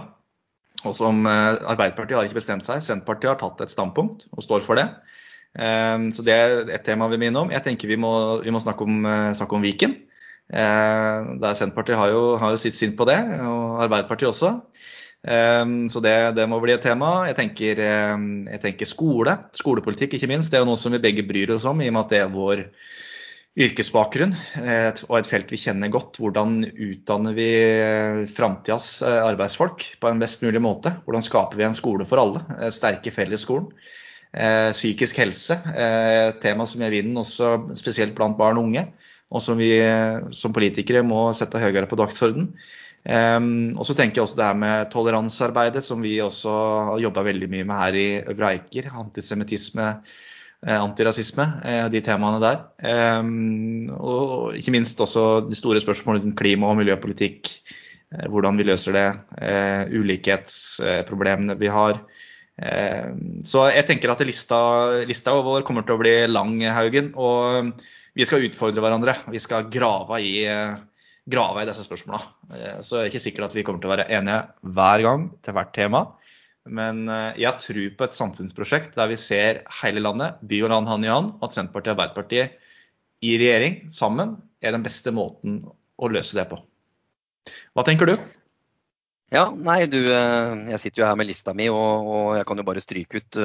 Og 0.88 0.96
som 0.96 1.28
Arbeiderpartiet 1.28 2.16
har 2.16 2.30
ikke 2.30 2.40
bestemt 2.40 2.64
seg. 2.64 2.80
Senterpartiet 2.86 3.34
har 3.34 3.42
tatt 3.42 3.66
et 3.66 3.74
standpunkt 3.74 4.24
og 4.32 4.46
står 4.46 4.64
for 4.64 4.80
det. 4.80 4.88
Ehm, 5.58 6.12
så 6.14 6.26
det 6.26 6.36
er 6.36 6.70
et 6.70 6.86
tema 6.86 7.08
vi 7.10 7.20
minner 7.22 7.46
om. 7.46 7.54
Jeg 7.54 7.66
tenker 7.66 7.90
vi 7.90 7.98
må, 8.00 8.12
vi 8.44 8.54
må 8.54 8.62
snakke, 8.62 8.86
om, 8.86 9.06
eh, 9.06 9.34
snakke, 9.38 9.58
om, 9.58 9.66
Viken. 9.66 9.96
Der 10.48 11.56
Senterpartiet 11.60 11.98
har 12.00 12.08
jo, 12.14 12.38
har 12.40 12.54
jo 12.54 12.62
sitt 12.62 12.78
syn 12.80 12.96
på 12.96 13.04
det, 13.04 13.18
og 13.44 13.82
Arbeiderpartiet 13.84 14.30
også. 14.30 14.54
Ehm, 15.26 15.88
så 15.90 16.02
det, 16.04 16.14
det, 16.38 16.46
må 16.52 16.60
bli 16.64 16.76
et 16.76 16.86
tema. 16.86 17.26
Jeg 17.30 17.40
tenker, 17.40 17.82
jeg 17.82 18.62
tenker, 18.64 18.90
skole, 18.90 19.34
skolepolitikk 19.58 20.18
ikke 20.18 20.30
minst. 20.30 20.54
Det 20.54 20.60
er 20.60 20.66
jo 20.66 20.72
noe 20.74 20.82
som 20.82 20.94
vi 20.94 21.04
begge 21.04 21.26
bryr 21.28 21.56
oss 21.58 21.66
om, 21.70 21.82
i 21.82 21.90
og 21.90 21.98
med 21.98 22.06
at 22.06 22.14
det 22.14 22.22
er 22.24 22.34
vår 22.34 22.68
yrkesbakgrunn 23.58 24.36
og 24.38 25.14
et 25.18 25.30
felt 25.30 25.52
vi 25.52 25.60
kjenner 25.60 25.92
godt. 25.94 26.20
Hvordan 26.22 26.60
utdanner 26.70 27.34
vi 27.38 27.50
framtidas 28.38 29.00
eh, 29.02 29.22
arbeidsfolk 29.26 29.86
på 30.02 30.12
en 30.12 30.22
best 30.22 30.46
mulig 30.46 30.62
måte? 30.64 30.94
Hvordan 31.08 31.26
skaper 31.26 31.58
vi 31.58 31.66
en 31.66 31.78
skole 31.78 32.06
for 32.08 32.22
alle? 32.22 32.44
Eh, 32.60 32.70
sterke 32.74 33.14
fellesskolen. 33.14 33.72
Eh, 34.38 34.70
psykisk 34.76 35.18
helse, 35.24 35.58
eh, 35.74 36.28
et 36.30 36.42
tema 36.44 36.68
som 36.70 36.84
gjør 36.84 36.94
vinden 36.94 37.22
også 37.24 37.54
spesielt 37.80 38.14
blant 38.18 38.38
barn 38.38 38.60
og 38.60 38.68
unge, 38.68 38.84
og 39.34 39.42
som 39.42 39.58
vi 39.60 39.72
som 40.36 40.54
politikere 40.56 41.02
må 41.04 41.32
sette 41.36 41.60
høyere 41.60 41.90
på 41.90 41.98
dagsorden. 42.00 42.52
Um, 43.08 43.72
og 43.80 43.88
så 43.88 43.96
tenker 43.96 44.20
jeg 44.20 44.26
også 44.26 44.40
det 44.40 44.48
her 44.50 44.60
med 44.60 44.90
toleransearbeidet, 44.92 45.84
som 45.86 46.02
vi 46.04 46.18
også 46.20 46.54
har 46.92 47.04
jobba 47.06 47.24
veldig 47.30 47.50
mye 47.54 47.68
med 47.68 47.80
her 47.82 48.00
i 48.00 48.08
Øvre 48.34 48.54
Eiker. 48.56 48.92
Antisemittisme, 49.00 49.90
antirasisme, 50.68 51.46
de 51.94 52.02
temaene 52.04 52.44
der. 52.44 52.64
Um, 53.22 53.90
og 53.96 54.58
ikke 54.60 54.76
minst 54.76 55.00
også 55.04 55.48
de 55.48 55.58
store 55.58 55.84
spørsmålene 55.84 56.26
rundt 56.26 56.40
klima- 56.40 56.72
og 56.72 56.82
miljøpolitikk. 56.82 57.54
Hvordan 58.32 58.56
vi 58.56 58.64
løser 58.64 58.96
det. 58.96 59.08
Uh, 59.36 60.00
ulikhetsproblemene 60.00 61.58
vi 61.60 61.72
har. 61.72 62.02
Eh, 62.58 63.10
så 63.46 63.68
jeg 63.70 63.86
tenker 63.86 64.10
at 64.10 64.24
lista, 64.26 64.60
lista, 65.06 65.36
vår 65.46 65.66
kommer 65.66 65.86
til 65.86 65.98
å 65.98 66.02
bli 66.02 66.16
lang, 66.30 66.58
Haugen. 66.74 67.12
Og 67.14 67.74
vi 68.18 68.26
skal 68.26 68.48
utfordre 68.48 68.84
hverandre. 68.84 69.18
Vi 69.34 69.42
skal 69.42 69.70
grave 69.74 70.22
i, 70.26 70.36
grave 71.28 71.64
i 71.64 71.68
disse 71.68 71.84
spørsmåla. 71.86 72.22
Så 72.82 72.98
det 72.98 73.02
er 73.02 73.10
ikke 73.12 73.24
sikkert 73.24 73.50
at 73.50 73.58
vi 73.58 73.64
kommer 73.68 73.84
til 73.84 73.90
å 73.90 73.96
være 73.96 74.08
enige 74.16 74.40
hver 74.78 75.04
gang 75.06 75.28
til 75.46 75.58
hvert 75.58 75.74
tema. 75.76 76.04
Men 76.68 77.06
jeg 77.40 77.64
tror 77.64 77.84
på 78.00 78.08
et 78.08 78.16
samfunnsprosjekt 78.16 78.96
der 79.00 79.12
vi 79.12 79.20
ser 79.20 79.62
hele 79.82 80.04
landet, 80.04 80.40
by 80.48 80.62
og 80.66 80.74
land 80.74 80.92
hand 80.92 81.08
i 81.08 81.12
hand, 81.12 81.36
at 81.44 81.56
Senterpartiet 81.56 81.94
og 81.94 81.98
Arbeiderpartiet 81.98 82.58
i 83.24 83.36
regjering 83.40 83.78
sammen 83.94 84.36
er 84.64 84.76
den 84.76 84.84
beste 84.86 85.14
måten 85.16 85.62
å 85.98 86.10
løse 86.12 86.38
det 86.38 86.48
på. 86.52 86.60
Hva 87.76 87.86
tenker 87.88 88.10
du? 88.10 88.18
Ja, 89.34 89.50
nei, 89.52 89.82
du, 89.92 90.00
jeg 90.08 90.80
sitter 90.80 91.02
jo 91.02 91.08
her 91.10 91.18
med 91.20 91.28
lista 91.28 91.52
mi, 91.56 91.68
og, 91.68 92.08
og 92.08 92.28
jeg 92.38 92.48
kan 92.48 92.60
jo 92.62 92.68
bare 92.68 92.84
stryke 92.84 93.20
ut 93.20 93.40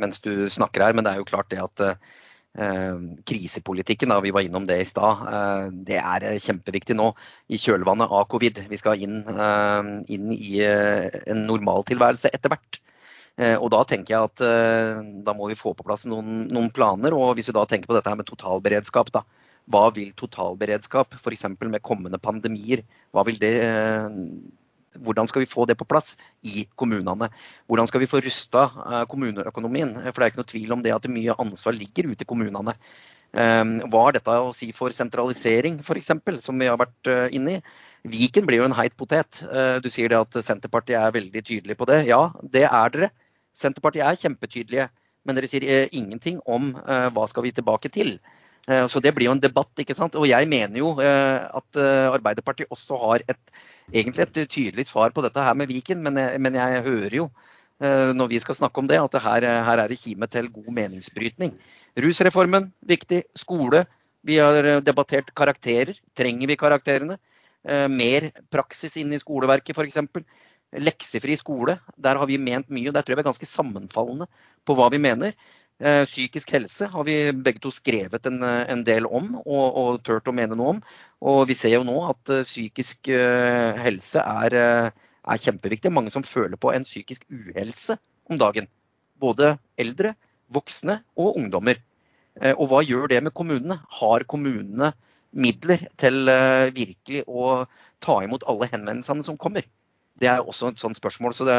mens 0.00 0.22
du 0.24 0.46
snakker 0.52 0.86
her. 0.86 0.96
Men 0.96 1.04
det 1.04 1.12
er 1.12 1.20
jo 1.20 1.28
klart 1.28 1.50
det 1.52 1.60
at 1.60 1.82
krisepolitikken, 2.52 4.10
da, 4.12 4.18
vi 4.20 4.32
var 4.34 4.44
innom 4.44 4.66
det 4.68 4.76
i 4.82 4.84
stad, 4.84 5.22
uh, 5.24 5.70
det 5.72 5.96
er 5.96 6.26
kjempeviktig 6.36 6.96
nå 6.98 7.06
i 7.48 7.56
kjølvannet 7.56 8.12
av 8.12 8.26
covid. 8.28 8.60
Vi 8.68 8.80
skal 8.80 9.00
inn, 9.00 9.22
inn 10.12 10.32
i 10.36 10.60
en 10.62 11.46
normaltilværelse 11.48 12.32
etter 12.32 12.52
hvert. 12.52 12.80
Og 13.40 13.70
da 13.72 13.78
tenker 13.88 14.12
jeg 14.12 14.28
at 14.28 14.42
da 15.24 15.32
må 15.32 15.46
vi 15.48 15.56
få 15.56 15.72
på 15.72 15.86
plass 15.86 16.04
noen, 16.04 16.42
noen, 16.52 16.68
planer. 16.76 17.16
Og 17.16 17.32
hvis 17.38 17.48
vi 17.48 17.54
da 17.56 17.64
tenker 17.64 17.88
på 17.88 17.96
dette 17.96 18.12
her 18.12 18.18
med 18.20 18.28
totalberedskap, 18.28 19.08
da. 19.16 19.24
Hva 19.72 19.86
vil 19.96 20.12
totalberedskap, 20.20 21.16
f.eks. 21.16 21.46
med 21.56 21.80
kommende 21.80 22.20
pandemier, 22.20 22.84
hva 23.16 23.24
vil 23.24 23.40
det 23.40 23.54
hvordan 25.00 25.28
skal 25.28 25.44
vi 25.44 25.48
få 25.48 25.64
det 25.68 25.76
på 25.78 25.86
plass 25.88 26.16
i 26.44 26.66
kommunene? 26.76 27.28
Hvordan 27.70 27.88
skal 27.88 28.02
vi 28.02 28.10
få 28.10 28.20
rusta 28.24 28.66
eh, 28.68 29.04
kommuneøkonomien? 29.10 29.94
For 30.10 30.18
det 30.18 30.26
er 30.26 30.32
ikke 30.32 30.42
noe 30.42 30.52
tvil 30.52 30.76
om 30.76 30.84
det 30.84 30.94
at 30.94 31.08
mye 31.10 31.36
ansvar 31.40 31.76
ligger 31.76 32.10
ute 32.12 32.26
i 32.26 32.28
kommunene. 32.28 32.74
Eh, 33.32 33.64
hva 33.88 34.04
har 34.06 34.16
dette 34.16 34.36
å 34.36 34.52
si 34.56 34.70
for 34.76 34.94
sentralisering, 34.94 35.80
f.eks., 35.80 36.12
som 36.44 36.60
vi 36.60 36.68
har 36.68 36.80
vært 36.80 37.10
eh, 37.10 37.26
inne 37.38 37.58
i? 37.58 37.62
Viken 38.12 38.48
blir 38.48 38.60
jo 38.60 38.68
en 38.68 38.76
heit 38.76 38.96
potet. 38.98 39.44
Du 39.78 39.86
sier 39.86 40.10
det 40.10 40.18
at 40.18 40.36
Senterpartiet 40.42 40.98
er 40.98 41.14
veldig 41.14 41.42
tydelig 41.46 41.76
på 41.78 41.86
det. 41.86 42.00
Ja, 42.08 42.32
det 42.42 42.64
er 42.66 42.90
dere. 42.90 43.08
Senterpartiet 43.54 44.02
er 44.02 44.18
kjempetydelige. 44.18 44.88
Men 45.22 45.38
dere 45.38 45.46
sier 45.46 45.86
ingenting 45.94 46.40
om 46.50 46.72
hva 46.82 47.28
skal 47.30 47.46
vi 47.46 47.52
tilbake 47.54 47.92
til. 47.94 48.16
Så 48.66 48.98
det 48.98 49.12
blir 49.14 49.28
jo 49.28 49.36
en 49.36 49.44
debatt. 49.44 49.70
ikke 49.78 49.94
sant? 49.94 50.18
Og 50.18 50.26
jeg 50.26 50.48
mener 50.50 50.82
jo 50.82 50.96
at 50.98 51.78
Arbeiderpartiet 51.78 52.74
også 52.74 52.98
har 53.04 53.22
et 53.30 53.54
egentlig 53.90 54.26
et 54.26 54.50
tydelig 54.50 54.86
svar 54.88 55.14
på 55.14 55.24
dette 55.24 55.42
her 55.42 55.56
med 55.58 55.72
Viken, 55.72 56.02
men 56.04 56.20
jeg, 56.20 56.40
men 56.42 56.54
jeg 56.60 56.84
hører 56.86 57.16
jo 57.16 57.26
eh, 57.82 58.12
når 58.14 58.30
vi 58.30 58.40
skal 58.42 58.58
snakke 58.58 58.82
om 58.82 58.90
det, 58.90 59.00
at 59.00 59.16
det 59.16 59.24
her, 59.24 59.48
her, 59.66 59.82
er 59.82 59.90
det 59.90 60.00
kime 60.00 60.28
til 60.30 60.52
god 60.52 60.70
meningsbrytning. 60.78 61.56
Rusreformen, 61.98 62.70
viktig. 62.86 63.24
Skole. 63.36 63.84
Vi 64.22 64.38
har 64.38 64.80
debattert 64.86 65.34
karakterer. 65.34 65.96
Trenger 66.16 66.48
vi 66.48 66.56
karakterene? 66.60 67.18
Eh, 67.62 67.88
mer 67.88 68.30
praksis 68.50 68.96
inn 68.98 69.12
i 69.14 69.20
skoleverket, 69.22 69.76
f.eks. 69.76 70.00
Leksefri 70.82 71.36
skole. 71.38 71.76
Der 72.00 72.18
har 72.18 72.26
vi 72.26 72.40
ment 72.40 72.70
mye. 72.72 72.88
og 72.88 72.94
Der 72.96 73.02
tror 73.02 73.14
jeg 73.14 73.20
vi 73.20 73.24
er 73.26 73.30
ganske 73.30 73.48
sammenfallende 73.48 74.26
på 74.66 74.76
hva 74.78 74.88
vi 74.90 75.02
mener. 75.02 75.34
Eh, 75.82 76.04
psykisk 76.06 76.52
helse 76.54 76.86
har 76.86 77.06
vi 77.08 77.16
begge 77.34 77.58
to 77.62 77.72
skrevet 77.74 78.26
en, 78.30 78.38
en 78.44 78.82
del 78.86 79.08
om 79.08 79.32
og, 79.40 79.64
og, 79.66 79.96
tørt 80.06 80.28
å 80.30 80.34
mene 80.36 80.54
noe 80.54 80.76
om. 80.76 80.82
Og 81.26 81.40
vi 81.50 81.56
ser 81.58 81.74
jo 81.74 81.82
nå 81.86 81.96
at 82.06 82.30
uh, 82.30 82.44
psykisk 82.46 83.10
helse 83.82 84.22
er, 84.22 84.56
er, 84.62 85.42
kjempeviktig. 85.42 85.90
Mange 85.90 86.12
som 86.14 86.26
føler 86.26 86.54
på 86.60 86.70
en 86.70 86.86
psykisk 86.86 87.26
uhelse 87.34 87.98
om 88.30 88.38
dagen. 88.38 88.70
Både 89.22 89.56
eldre, 89.78 90.14
voksne 90.54 91.00
og 91.18 91.38
ungdommer. 91.40 91.78
og 92.56 92.64
hva 92.70 92.80
gjør 92.82 93.10
det 93.10 93.22
med 93.22 93.34
kommunene? 93.34 93.80
Har 93.98 94.24
kommunene 94.24 94.92
midler 95.32 95.86
til 96.00 96.26
virkelig 96.74 97.22
å 97.26 97.64
ta 98.02 98.18
imot 98.24 98.46
alle 98.50 98.70
henvendelsene 98.70 99.26
som 99.26 99.38
kommer? 99.38 99.66
Det 100.20 100.28
er 100.30 100.42
også 100.42 100.72
et 100.72 100.82
sånt 100.82 100.98
spørsmål. 100.98 101.34
Så 101.36 101.46
det, 101.48 101.58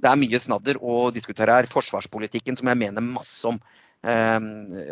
det 0.00 0.10
er 0.10 0.20
mye 0.20 0.40
snadder 0.42 0.80
å 0.80 1.08
diskutere 1.14 1.58
her. 1.58 1.68
Forsvarspolitikken, 1.70 2.58
som 2.58 2.70
jeg 2.70 2.80
mener 2.80 3.04
masse 3.04 3.44
om. 3.48 3.60
Eh, 4.06 4.40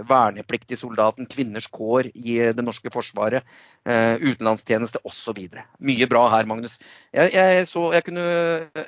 vernepliktig 0.08 0.78
soldaten, 0.80 1.28
kvinners 1.30 1.68
kår 1.70 2.08
i 2.14 2.38
det 2.56 2.64
norske 2.64 2.90
forsvaret, 2.90 3.46
eh, 3.86 4.16
utenlandstjeneste 4.18 5.02
osv. 5.06 5.38
Mye 5.78 6.08
bra 6.10 6.24
her, 6.32 6.48
Magnus. 6.50 6.80
Jeg, 7.14 7.30
jeg, 7.36 7.68
så 7.70 7.92
jeg 7.94 8.08
kunne 8.08 8.26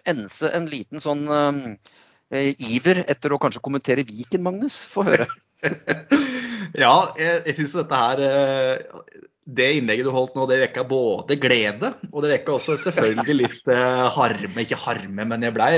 ense 0.08 0.50
en 0.56 0.66
liten 0.72 1.02
sånn 1.02 1.28
eh, 1.30 2.52
iver 2.72 3.04
etter 3.06 3.34
å 3.34 3.40
kanskje 3.42 3.62
kommentere 3.62 4.06
Viken, 4.08 4.42
Magnus. 4.46 4.80
Få 4.90 5.06
høre. 5.06 5.28
ja, 6.84 6.96
jeg, 7.20 7.40
jeg 7.46 7.56
syns 7.60 7.78
dette 7.78 8.02
her 8.02 8.26
eh, 8.26 9.00
det 9.46 9.66
innlegget 9.78 10.08
du 10.08 10.10
holdt 10.10 10.34
nå, 10.34 10.44
det 10.50 10.58
vekka 10.64 10.82
både 10.90 11.36
glede 11.38 11.92
og 12.10 12.24
det 12.24 12.32
vekka 12.32 12.56
også 12.56 12.74
selvfølgelig 12.82 13.36
litt 13.38 13.70
eh, 13.70 14.06
harme. 14.16 14.64
Ikke 14.64 14.78
harme, 14.82 15.26
men 15.30 15.46
jeg 15.46 15.54
blei 15.54 15.70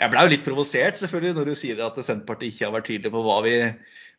ble 0.00 0.22
jo 0.24 0.32
litt 0.32 0.46
provosert 0.46 1.02
selvfølgelig 1.02 1.36
når 1.36 1.50
du 1.50 1.58
sier 1.58 1.82
at 1.84 2.00
Senterpartiet 2.00 2.54
ikke 2.54 2.66
har 2.68 2.74
vært 2.78 2.88
tydelig 2.88 3.12
på 3.12 3.24
hva, 3.26 3.36
vi, 3.44 3.58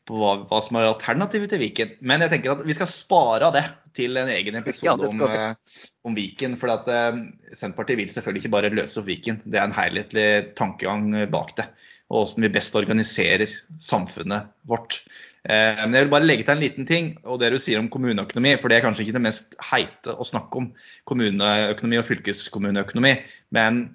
på 0.06 0.21
hva, 0.21 0.36
hva 0.52 0.62
som 0.62 0.78
er 0.78 0.91
alternativet 0.91 1.50
til 1.56 1.63
Viken. 1.65 1.98
Men 2.06 2.21
jeg 2.28 2.36
tenker 2.36 2.54
at 2.54 2.63
vi 2.67 2.78
skal 2.78 2.91
spare 2.91 3.50
av 3.50 3.58
det 3.58 3.65
til 3.98 4.21
en 4.21 4.30
egen 4.30 4.62
episode 4.62 5.10
om, 5.10 5.26
eh, 5.32 5.82
om, 6.06 6.17
Viken. 6.17 6.54
For 6.62 6.76
at, 6.76 6.86
uh, 6.86 7.21
Senterpartiet 7.58 8.04
vil 8.04 8.13
selvfølgelig 8.13 8.45
ikke 8.45 8.56
bare 8.60 8.74
løse 8.76 9.02
opp 9.02 9.10
Viken. 9.10 9.41
Det 9.50 9.58
er 9.58 9.65
en 9.65 9.80
helhetlig 9.82 10.30
tankegang 10.62 11.10
bak 11.34 11.56
det. 11.58 11.71
Og 12.13 12.28
hvordan 12.28 12.45
vi 12.45 12.54
best 12.54 12.78
organiserer 12.78 13.50
samfunnet 13.82 14.54
vårt. 14.69 15.02
Eh, 15.45 15.81
men 15.84 15.93
jeg 15.93 16.08
vil 16.08 16.13
bare 16.13 16.25
legge 16.25 16.45
til 16.45 16.55
en 16.55 16.63
liten 16.63 16.88
ting, 16.89 17.12
og 17.23 17.38
det 17.41 17.51
du 17.53 17.60
sier 17.62 17.81
om 17.81 17.89
kommuneøkonomi. 17.93 18.55
For 18.62 18.71
det 18.71 18.79
er 18.79 18.88
kanskje 18.88 19.05
ikke 19.05 19.17
det 19.19 19.25
mest 19.27 19.58
heite 19.69 20.15
å 20.15 20.25
snakke 20.25 20.62
om 20.62 20.71
kommuneøkonomi 21.10 22.01
og 22.01 22.08
fylkeskommuneøkonomi. 22.10 23.13
Men 23.55 23.86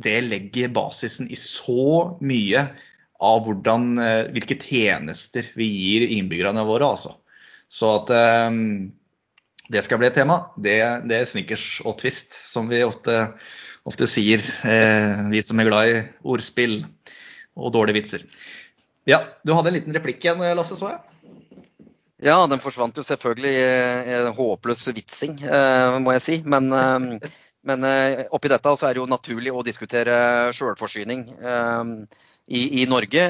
det 0.00 0.20
legger 0.28 0.72
basisen 0.74 1.30
i 1.30 1.38
så 1.38 2.14
mye 2.22 2.68
av 3.20 3.42
hvordan, 3.44 3.90
eh, 4.00 4.30
hvilke 4.32 4.56
tjenester 4.60 5.50
vi 5.58 5.66
gir 5.68 6.06
innbyggerne 6.08 6.64
våre. 6.68 6.94
Altså. 6.94 7.16
Så 7.70 7.90
at 7.98 8.12
um, 8.50 8.90
det 9.70 9.84
skal 9.86 10.00
bli 10.00 10.08
et 10.08 10.16
tema, 10.18 10.40
det, 10.56 10.78
det, 11.10 11.18
er 11.18 11.28
snickers 11.28 11.66
og 11.84 11.98
twist, 12.00 12.34
som 12.48 12.70
vi 12.70 12.80
ofte, 12.82 13.18
ofte 13.86 14.08
sier, 14.10 14.42
eh, 14.66 15.28
vi 15.30 15.42
som 15.46 15.60
er 15.60 15.68
glad 15.68 15.90
i 15.90 16.00
ordspill 16.26 16.80
og 17.60 17.74
dårlige 17.76 18.00
vitser. 18.00 18.24
Ja, 19.08 19.24
Du 19.44 19.54
hadde 19.56 19.70
en 19.70 19.78
liten 19.78 19.96
replikk 19.96 20.24
igjen, 20.24 20.42
Lasse, 20.56 20.76
så 20.76 20.92
jeg? 20.92 21.00
Ja, 22.20 22.42
den 22.50 22.60
forsvant 22.60 22.98
jo 23.00 23.04
selvfølgelig 23.04 23.52
i 23.56 24.16
håpløs 24.36 24.82
vitsing, 24.92 25.38
eh, 25.40 25.98
må 26.04 26.12
jeg 26.18 26.24
si. 26.24 26.36
Men, 26.44 26.68
eh, 26.72 27.30
men 27.64 27.86
eh, 27.88 28.26
oppi 28.30 28.50
dette 28.52 28.74
så 28.76 28.88
er 28.88 28.96
det 28.96 29.00
jo 29.00 29.08
naturlig 29.08 29.54
å 29.54 29.64
diskutere 29.64 30.52
sjølforsyning 30.56 31.24
i, 32.50 32.60
i, 32.82 32.86
Norge. 32.90 33.24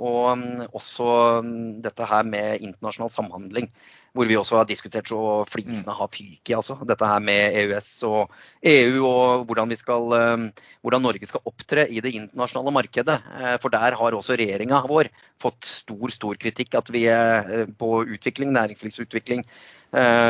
Og 0.00 0.26
mm, 0.40 0.66
også 0.72 1.10
mm, 1.44 1.60
dette 1.84 2.08
her 2.08 2.24
med 2.28 2.64
internasjonal 2.64 3.12
samhandling 3.12 3.68
hvor 4.16 4.26
vi 4.26 4.36
også 4.38 4.56
har 4.58 4.66
diskutert 4.68 5.08
så 5.10 5.44
flisene 5.48 5.94
har 5.94 6.08
fyket. 6.12 6.56
Altså. 6.56 6.76
Dette 6.86 7.06
her 7.06 7.20
med 7.22 7.54
EØS 7.62 8.02
og 8.08 8.30
EU 8.66 9.06
og 9.06 9.44
hvordan, 9.46 9.76
skal, 9.78 10.12
eh, 10.16 10.36
hvordan, 10.82 11.02
Norge 11.06 11.26
skal 11.30 11.46
opptre 11.46 11.88
i 11.88 12.00
det 12.02 12.14
internasjonale 12.18 12.72
markedet. 12.74 13.18
Eh, 13.38 13.56
for 13.62 13.68
der 13.70 13.94
har 13.98 14.12
også 14.16 14.36
regjeringa 14.38 14.82
vår 14.90 15.06
fått 15.42 15.64
stor, 15.64 16.08
stor 16.10 16.34
kritikk. 16.42 16.74
At 16.80 16.90
vi 16.90 17.06
eh, 17.06 17.66
på 17.78 18.04
utvikling, 18.06 18.52
næringslivsutvikling, 18.56 19.44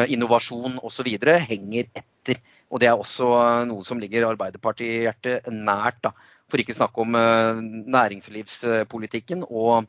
innovasjon 0.09 0.79
osv. 0.81 1.21
henger 1.21 1.85
etter. 1.93 2.41
Og 2.73 2.81
det 2.81 2.89
er 2.89 2.97
også 2.97 3.29
noe 3.69 3.85
som 3.85 4.01
ligger 4.01 4.25
Arbeiderpartiet-hjertet 4.31 5.53
nært. 5.53 6.01
Da. 6.01 6.17
For 6.49 6.57
ikke 6.63 6.73
snakke 6.73 7.05
om 7.05 7.13
næringslivspolitikken 7.13 9.45
og 9.51 9.85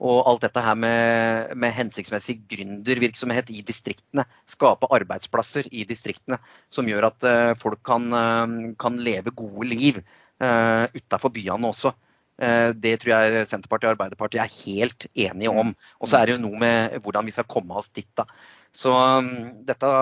og 0.00 0.28
alt 0.28 0.44
dette 0.46 0.62
her 0.64 0.76
med, 0.80 1.50
med 1.60 1.74
hensiktsmessig 1.76 2.38
gründervirksomhet 2.48 3.50
i 3.52 3.60
distriktene. 3.66 4.24
Skape 4.48 4.88
arbeidsplasser 4.96 5.68
i 5.72 5.84
distriktene 5.88 6.40
som 6.72 6.88
gjør 6.88 7.10
at 7.10 7.26
uh, 7.28 7.52
folk 7.60 7.82
kan, 7.86 8.06
uh, 8.08 8.72
kan, 8.80 8.96
leve 9.00 9.34
gode 9.36 9.68
liv 9.68 10.00
uh, 10.00 10.86
utafor 10.96 11.34
byene 11.36 11.68
også. 11.68 11.92
Uh, 12.40 12.72
det 12.72 12.96
tror 13.02 13.12
jeg 13.12 13.50
Senterpartiet 13.50 13.90
og 13.90 13.98
Arbeiderpartiet 13.98 14.40
er 14.46 14.56
helt 14.62 15.06
enige 15.12 15.52
om. 15.52 15.74
Og 16.00 16.08
så 16.08 16.20
er 16.20 16.30
det 16.30 16.38
jo 16.38 16.46
noe 16.46 16.62
med 16.62 16.96
hvordan 17.04 17.28
vi 17.28 17.36
skal 17.36 17.48
komme 17.50 17.76
oss 17.76 17.92
dit. 17.92 18.08
da. 18.16 18.24
Så 18.72 18.94
um, 18.94 19.28
dette, 19.68 19.92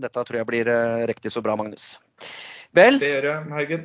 dette, 0.00 0.24
tror 0.24 0.40
jeg 0.40 0.48
blir 0.48 0.72
riktig 1.10 1.34
så 1.34 1.44
bra, 1.44 1.58
Magnus. 1.60 1.96
Vel? 2.72 2.96
Det 2.96 3.08
gjør 3.10 3.26
jeg, 3.28 3.48
Haugen. 3.52 3.82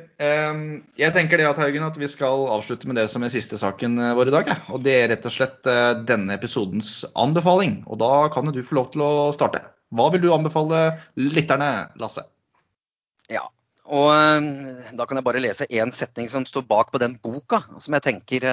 Jeg 0.96 1.12
tenker 1.12 1.40
det 1.40 1.44
at, 1.44 1.58
Haugen, 1.60 1.84
at 1.84 1.98
vi 2.00 2.08
skal 2.08 2.46
avslutte 2.48 2.88
med 2.88 2.96
det 2.96 3.04
som 3.12 3.24
er 3.24 3.32
siste 3.34 3.58
saken 3.60 4.00
eh, 4.00 4.14
vår 4.16 4.30
i 4.30 4.32
dag. 4.32 4.48
Og 4.72 4.80
det 4.86 4.94
er 4.96 5.10
rett 5.12 5.28
og 5.28 5.34
slett 5.34 5.68
eh, 5.68 5.90
denne 6.08 6.32
episodens 6.38 7.02
anbefaling. 7.12 7.82
Og 7.84 8.00
da 8.00 8.30
kan 8.32 8.48
du 8.48 8.62
få 8.64 8.78
lov 8.80 8.88
til 8.94 9.04
å 9.04 9.12
starte. 9.36 9.60
Hva 9.92 10.08
vil 10.14 10.24
du 10.24 10.32
anbefale 10.32 10.86
lytterne, 11.20 11.68
Lasse? 12.00 12.24
Ja, 13.28 13.44
og 13.84 14.08
eh, 14.14 14.88
da 14.96 15.04
kan 15.04 15.20
jeg 15.20 15.28
bare 15.28 15.44
lese 15.44 15.68
én 15.68 15.92
setning 15.92 16.32
som 16.32 16.48
står 16.48 16.64
bak 16.72 16.88
på 16.94 17.02
den 17.04 17.18
boka, 17.20 17.60
som 17.84 17.98
jeg 17.98 18.06
tenker 18.08 18.48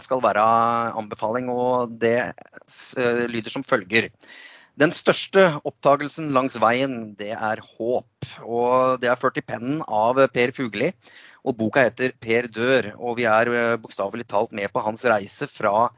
skal 0.00 0.24
være 0.24 0.48
anbefaling. 0.96 1.52
Og 1.52 1.92
det 2.00 2.32
lyder 3.28 3.52
som 3.52 3.68
følger. 3.68 4.08
Den 4.82 4.90
største 4.90 5.42
oppdagelsen 5.62 6.32
langs 6.34 6.56
veien, 6.58 7.12
det 7.14 7.30
er 7.30 7.60
håp. 7.62 8.26
Og 8.42 8.96
det 8.98 9.06
er 9.12 9.20
ført 9.20 9.36
i 9.38 9.44
pennen 9.46 9.84
av 9.86 10.18
Per 10.34 10.50
Fugli. 10.56 10.88
Og 11.46 11.54
boka 11.60 11.84
heter 11.84 12.10
'Per 12.18 12.48
dør'. 12.50 12.88
Og 12.98 13.20
vi 13.20 13.28
er 13.30 13.50
eh, 13.54 13.76
bokstavelig 13.78 14.26
talt 14.26 14.50
med 14.50 14.72
på 14.74 14.82
hans 14.82 15.04
reise 15.06 15.46
fra 15.46 15.90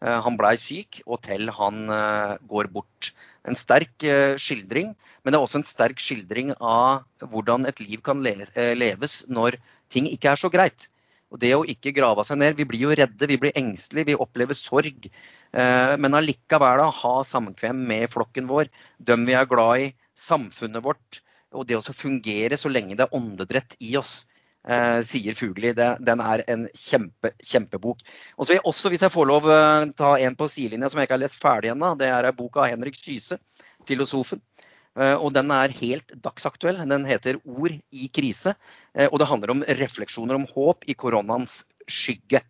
eh, 0.00 0.20
han 0.24 0.38
blei 0.40 0.54
syk 0.56 1.02
og 1.04 1.20
til 1.28 1.52
han 1.52 1.90
eh, 1.90 2.38
går 2.48 2.72
bort. 2.72 3.12
En 3.44 3.58
sterk 3.58 3.98
skildring, 4.38 4.94
men 5.24 5.32
det 5.32 5.36
er 5.36 5.44
også 5.44 5.58
en 5.60 5.66
sterk 5.66 5.98
skildring 5.98 6.54
av 6.60 7.02
hvordan 7.18 7.66
et 7.66 7.80
liv 7.82 8.00
kan 8.00 8.22
leves 8.22 9.24
når 9.28 9.58
ting 9.90 10.06
ikke 10.06 10.30
er 10.30 10.38
så 10.38 10.48
greit. 10.48 10.86
Og 11.32 11.40
det 11.42 11.50
å 11.56 11.64
ikke 11.66 11.94
grave 11.96 12.24
seg 12.28 12.38
ned 12.38 12.56
Vi 12.56 12.68
blir 12.68 12.84
jo 12.86 12.94
redde, 12.94 13.26
vi 13.26 13.40
blir 13.40 13.56
engstelige, 13.58 14.12
vi 14.12 14.20
opplever 14.20 14.54
sorg. 14.54 15.08
Eh, 15.52 15.94
men 16.00 16.16
allikevel 16.16 16.80
ha 16.96 17.14
samkvem 17.28 17.84
med 17.88 18.08
flokken 18.12 18.48
vår, 18.48 18.70
dem 19.04 19.26
vi 19.28 19.36
er 19.36 19.48
glad 19.48 19.84
i, 19.84 19.88
samfunnet 20.18 20.84
vårt. 20.84 21.20
Og 21.52 21.66
det 21.68 21.76
å 21.76 21.94
fungere 21.94 22.56
så 22.56 22.70
lenge 22.72 22.96
det 22.96 23.04
er 23.04 23.16
åndedrett 23.16 23.76
i 23.84 23.96
oss. 24.00 24.22
Eh, 24.62 25.00
sier 25.04 25.36
Fugli. 25.36 25.72
Den 25.74 26.22
er 26.22 26.44
en 26.48 26.68
kjempe, 26.78 27.32
kjempebok. 27.44 28.00
Og 28.36 28.46
så 28.46 28.52
vil 28.52 28.60
jeg 28.60 28.68
også, 28.70 28.92
hvis 28.92 29.04
jeg 29.04 29.12
får 29.12 29.28
lov, 29.28 29.50
eh, 29.50 29.88
ta 29.98 30.14
en 30.16 30.38
på 30.38 30.48
sidelinja 30.48 30.88
som 30.88 31.00
jeg 31.00 31.08
ikke 31.08 31.18
har 31.18 31.26
lest 31.26 31.42
ferdig 31.42 31.72
ennå. 31.74 31.96
Det 31.98 32.08
er 32.08 32.30
en 32.30 32.36
bok 32.36 32.56
av 32.56 32.70
Henrik 32.70 32.96
Syse, 32.96 33.38
filosofen. 33.84 34.40
Og 34.92 35.32
den 35.32 35.50
er 35.50 35.72
helt 35.72 36.06
dagsaktuell. 36.20 36.76
Den 36.86 37.06
heter 37.06 37.40
'Ord 37.46 37.72
i 37.90 38.10
krise'. 38.12 38.54
Og 39.08 39.18
det 39.18 39.26
handler 39.26 39.50
om 39.50 39.62
refleksjoner 39.64 40.34
om 40.34 40.44
håp 40.44 40.84
i 40.86 40.92
koronaens 40.92 41.64
skygge. 41.88 42.42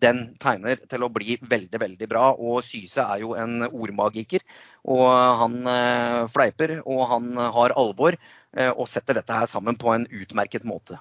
Den 0.00 0.22
tegner 0.40 0.80
til 0.90 1.04
å 1.04 1.10
bli 1.12 1.36
veldig, 1.40 1.80
veldig 1.82 2.08
bra. 2.10 2.30
Og 2.36 2.62
Syse 2.66 3.04
er 3.04 3.24
jo 3.24 3.34
en 3.38 3.66
ordmagiker. 3.68 4.44
Og 4.88 5.06
han 5.42 5.60
eh, 5.68 6.22
fleiper, 6.32 6.78
og 6.84 7.04
han 7.12 7.34
har 7.36 7.76
alvor, 7.78 8.18
og 8.74 8.88
setter 8.90 9.14
dette 9.14 9.30
her 9.30 9.46
sammen 9.46 9.76
på 9.78 9.92
en 9.94 10.08
utmerket 10.10 10.64
måte. 10.66 10.96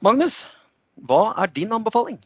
Magnus, 0.00 0.46
hva 1.04 1.34
er 1.42 1.52
din 1.52 1.74
anbefaling? 1.76 2.16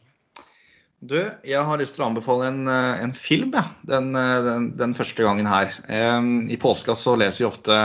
Du, 1.01 1.17
jeg 1.17 1.61
har 1.65 1.79
lyst 1.81 1.95
til 1.97 2.03
å 2.03 2.11
anbefale 2.11 2.51
en, 2.51 2.67
eh, 2.69 2.99
en 3.01 3.13
film 3.17 3.55
ja. 3.57 3.63
den, 3.89 4.11
eh, 4.13 4.41
den, 4.45 4.67
den, 4.77 4.91
første 4.93 5.25
gangen 5.25 5.47
her. 5.49 5.73
I 5.89 6.57
påska 6.61 6.93
så 6.95 7.15
leser 7.17 7.41
vi 7.41 7.47
ofte 7.49 7.77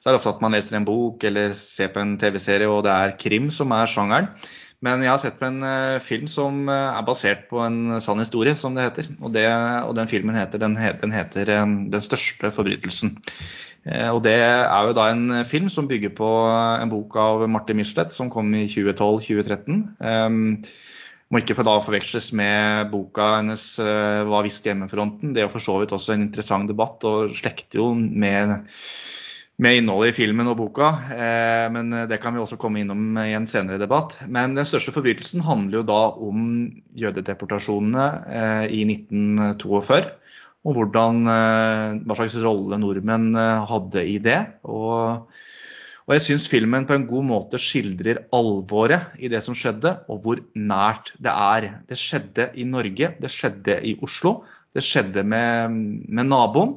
så 0.00 0.08
er 0.08 0.14
det 0.14 0.20
ofte 0.20 0.32
at 0.32 0.42
man 0.44 0.54
leser 0.54 0.78
en 0.78 0.86
bok 0.86 1.24
eller 1.26 1.52
ser 1.58 1.90
på 1.92 2.00
en 2.00 2.14
TV-serie, 2.16 2.68
og 2.70 2.84
det 2.86 2.94
er 2.94 3.16
krim 3.20 3.50
som 3.52 3.74
er 3.74 3.90
sjangeren. 3.90 4.30
Men 4.84 5.00
jeg 5.04 5.08
har 5.08 5.20
sett 5.22 5.38
på 5.40 5.48
en 5.48 5.62
uh, 5.64 6.02
film 6.04 6.26
som 6.28 6.66
uh, 6.68 6.96
er 6.98 7.04
basert 7.06 7.46
på 7.50 7.60
en 7.64 7.96
sann 8.04 8.20
historie, 8.20 8.52
som 8.58 8.76
det 8.76 8.84
heter. 8.90 9.08
Og, 9.22 9.30
det, 9.32 9.46
og 9.86 9.94
den 9.96 10.10
filmen 10.10 10.36
heter, 10.36 10.60
den, 10.60 10.76
heter 10.76 11.52
um, 11.62 11.78
'Den 11.90 12.04
største 12.04 12.52
forbrytelsen'. 12.52 13.16
Og 13.86 14.18
det 14.24 14.34
er 14.34 14.82
jo 14.82 14.94
da 14.98 15.04
en 15.12 15.44
film 15.46 15.68
som 15.70 15.86
bygger 15.86 16.10
på 16.18 16.26
en 16.82 16.90
bok 16.90 17.14
av 17.22 17.44
Martin 17.46 17.78
Michelet 17.78 18.10
som 18.10 18.26
kom 18.34 18.48
i 18.58 18.64
2012-2013. 18.66 19.76
Um, 20.02 20.64
må 21.30 21.38
ikke 21.38 21.54
da 21.62 21.76
forveksles 21.78 22.32
med 22.34 22.90
boka 22.90 23.36
hennes 23.36 23.78
'Hva 23.78 24.42
visste 24.42 24.72
hjemmefronten'. 24.72 25.32
Det 25.34 25.44
er 25.44 25.52
for 25.52 25.62
så 25.62 25.78
vidt 25.78 25.94
også 25.94 26.16
en 26.16 26.26
interessant 26.26 26.66
debatt 26.66 27.06
og 27.06 27.30
slekter 27.38 27.78
jo 27.78 27.92
med, 27.94 28.66
med, 29.62 29.78
innholdet 29.78 30.12
i 30.12 30.16
filmen 30.18 30.50
og 30.50 30.58
boka. 30.60 30.90
Uh, 31.10 31.66
men 31.74 31.94
det 32.10 32.20
kan 32.22 32.36
vi 32.36 32.42
også 32.42 32.58
komme 32.60 32.82
innom 32.82 33.16
i 33.22 33.32
en 33.36 33.48
senere 33.50 33.80
debatt. 33.82 34.18
Men 34.28 34.56
den 34.58 34.68
største 34.68 34.94
forbrytelsen 34.94 35.44
handler 35.46 35.80
jo 35.80 35.88
da 35.88 36.02
om 36.28 36.46
jødedeportasjonene 36.98 38.06
uh, 38.26 38.64
i 38.68 38.84
1942. 38.88 40.04
Og 40.66 40.74
hvordan, 40.74 41.20
hva 42.02 42.14
slags 42.18 42.40
rolle 42.42 42.74
nordmenn 42.82 43.36
hadde 43.70 44.02
i 44.02 44.16
det. 44.18 44.40
og 44.66 45.28
og 46.06 46.14
jeg 46.14 46.22
syns 46.22 46.46
filmen 46.46 46.84
på 46.86 46.94
en 46.94 47.06
god 47.08 47.24
måte 47.26 47.58
skildrer 47.58 48.20
alvoret 48.34 49.16
i 49.18 49.30
det 49.30 49.40
som 49.42 49.56
skjedde, 49.58 49.90
og 50.06 50.20
hvor 50.22 50.42
nært 50.54 51.10
det 51.18 51.32
er. 51.32 51.66
Det 51.90 51.98
skjedde 51.98 52.46
i 52.54 52.66
Norge, 52.68 53.10
det 53.18 53.30
skjedde 53.34 53.80
i 53.82 53.96
Oslo, 54.06 54.36
det 54.76 54.84
skjedde 54.86 55.24
med, 55.26 55.74
med 56.06 56.30
naboen, 56.30 56.76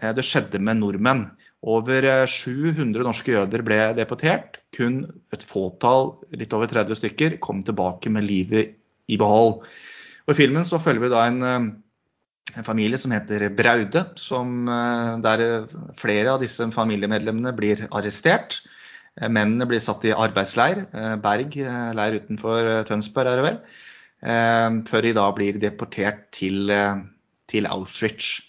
eh, 0.00 0.14
det 0.16 0.24
skjedde 0.24 0.62
med 0.64 0.80
nordmenn. 0.80 1.26
Over 1.62 2.26
700 2.26 2.98
eh, 2.98 3.06
norske 3.06 3.34
jøder 3.36 3.62
ble 3.62 3.78
deportert. 3.94 4.58
Kun 4.74 5.04
et 5.34 5.44
fåtall, 5.46 6.16
litt 6.34 6.54
over 6.56 6.70
30 6.70 6.98
stykker, 6.98 7.38
kom 7.44 7.62
tilbake 7.62 8.10
med 8.10 8.26
livet 8.26 8.74
i 9.12 9.18
behold. 9.20 9.62
Og 10.26 10.34
I 10.34 10.38
filmen 10.38 10.66
så 10.66 10.80
følger 10.82 11.06
vi 11.06 11.12
da 11.12 11.24
en 11.28 11.40
eh, 11.46 11.70
en 12.52 12.66
familie 12.66 12.98
som 13.00 13.12
heter 13.14 13.46
Braude, 13.56 14.02
som, 14.18 14.66
eh, 14.68 15.12
der 15.24 15.68
flere 15.96 16.34
av 16.34 16.42
disse 16.42 16.66
familiemedlemmene 16.74 17.54
blir 17.56 17.86
arrestert. 17.90 18.60
Mennene 19.16 19.64
blir 19.68 19.80
satt 19.80 20.04
i 20.04 20.12
arbeidsleir, 20.12 20.86
Berg 21.20 21.54
leir 21.96 22.14
utenfor 22.16 22.84
Tønsberg 22.88 23.28
er 23.28 23.36
det 23.36 23.44
vel, 23.44 23.58
før 24.88 25.04
de 25.04 25.12
da 25.12 25.26
blir 25.36 25.58
deportert 25.60 26.30
til, 26.32 26.72
til 27.52 27.68
Auschwitz. 27.68 28.40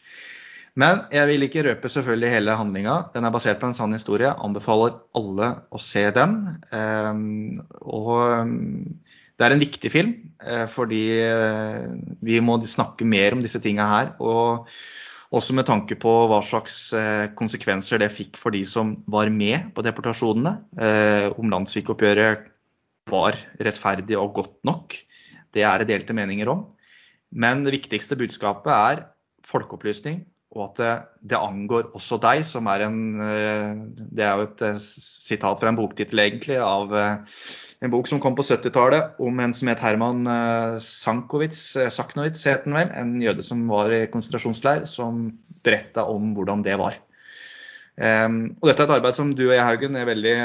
Men 0.79 1.03
jeg 1.13 1.29
vil 1.29 1.45
ikke 1.45 1.63
røpe 1.67 1.89
selvfølgelig 1.91 2.31
hele 2.33 2.55
handlinga. 2.57 2.95
Den 3.13 3.27
er 3.27 3.33
basert 3.33 3.59
på 3.61 3.69
en 3.69 3.75
sann 3.77 3.93
historie. 3.93 4.31
Anbefaler 4.41 4.95
alle 5.13 5.49
å 5.69 5.81
se 5.81 6.07
den. 6.15 6.39
Og 7.85 8.15
det 9.37 9.45
er 9.45 9.55
en 9.55 9.63
viktig 9.63 9.89
film, 9.91 10.11
eh, 10.45 10.65
fordi 10.69 11.03
eh, 11.25 11.87
vi 12.21 12.37
må 12.39 12.59
snakke 12.61 13.05
mer 13.05 13.33
om 13.33 13.41
disse 13.41 13.61
tinga 13.61 13.87
her. 13.89 14.11
Og 14.21 14.69
også 15.33 15.55
med 15.57 15.65
tanke 15.65 15.97
på 15.97 16.11
hva 16.29 16.37
slags 16.45 16.77
eh, 16.97 17.25
konsekvenser 17.37 18.01
det 18.01 18.11
fikk 18.13 18.37
for 18.37 18.53
de 18.53 18.61
som 18.69 18.95
var 19.09 19.31
med 19.33 19.71
på 19.73 19.85
deportasjonene. 19.85 20.57
Om 21.33 21.53
landssvikoppgjøret 21.53 22.45
var 23.09 23.39
rettferdig 23.59 24.17
og 24.21 24.37
godt 24.37 24.59
nok. 24.69 24.95
Det 25.53 25.65
er 25.65 25.81
det 25.81 25.89
delte 25.89 26.17
meninger 26.17 26.49
om. 26.53 26.67
Men 27.33 27.65
det 27.65 27.73
viktigste 27.73 28.17
budskapet 28.17 28.73
er 28.73 29.03
folkeopplysning, 29.49 30.21
og 30.53 30.67
at 30.67 30.79
det, 30.79 30.93
det, 31.33 31.37
angår 31.39 31.91
også 31.97 32.19
deg, 32.21 32.43
som 32.45 32.67
er 32.69 32.85
en 32.85 32.97
Det 33.17 34.21
er 34.21 34.37
jo 34.37 34.45
et 34.45 34.63
sitat 34.85 35.57
fra 35.57 35.71
en 35.71 35.79
boktittel, 35.79 36.21
egentlig, 36.21 36.59
av 36.61 36.93
en 37.83 37.91
bok 37.91 38.07
som 38.07 38.21
kom 38.23 38.35
på 38.37 38.45
70-tallet 38.47 39.17
om 39.23 39.39
en 39.43 39.53
som 39.55 39.67
het 39.67 39.81
Herman 39.83 40.27
eh, 40.29 40.75
Sankovic, 40.83 41.57
eh, 41.75 41.89
Saknowitz 41.91 42.45
het 42.47 42.63
den 42.63 42.77
vel, 42.77 42.91
en 42.95 43.17
jøde 43.19 43.43
som 43.43 43.65
var 43.67 43.91
i 43.91 44.05
konsentrasjonsleir, 44.11 44.85
som 44.87 45.25
beretta 45.67 46.05
om 46.07 46.31
hvordan 46.37 46.63
det 46.63 46.77
var. 46.79 46.95
Um, 47.93 48.55
og 48.61 48.69
dette 48.69 48.81
er 48.81 48.87
et 48.87 48.95
arbeid 48.95 49.17
som 49.17 49.33
du 49.35 49.43
og 49.49 49.53
jeg, 49.53 49.65
Haugen, 49.67 49.97
er 49.99 50.07
veldig 50.09 50.37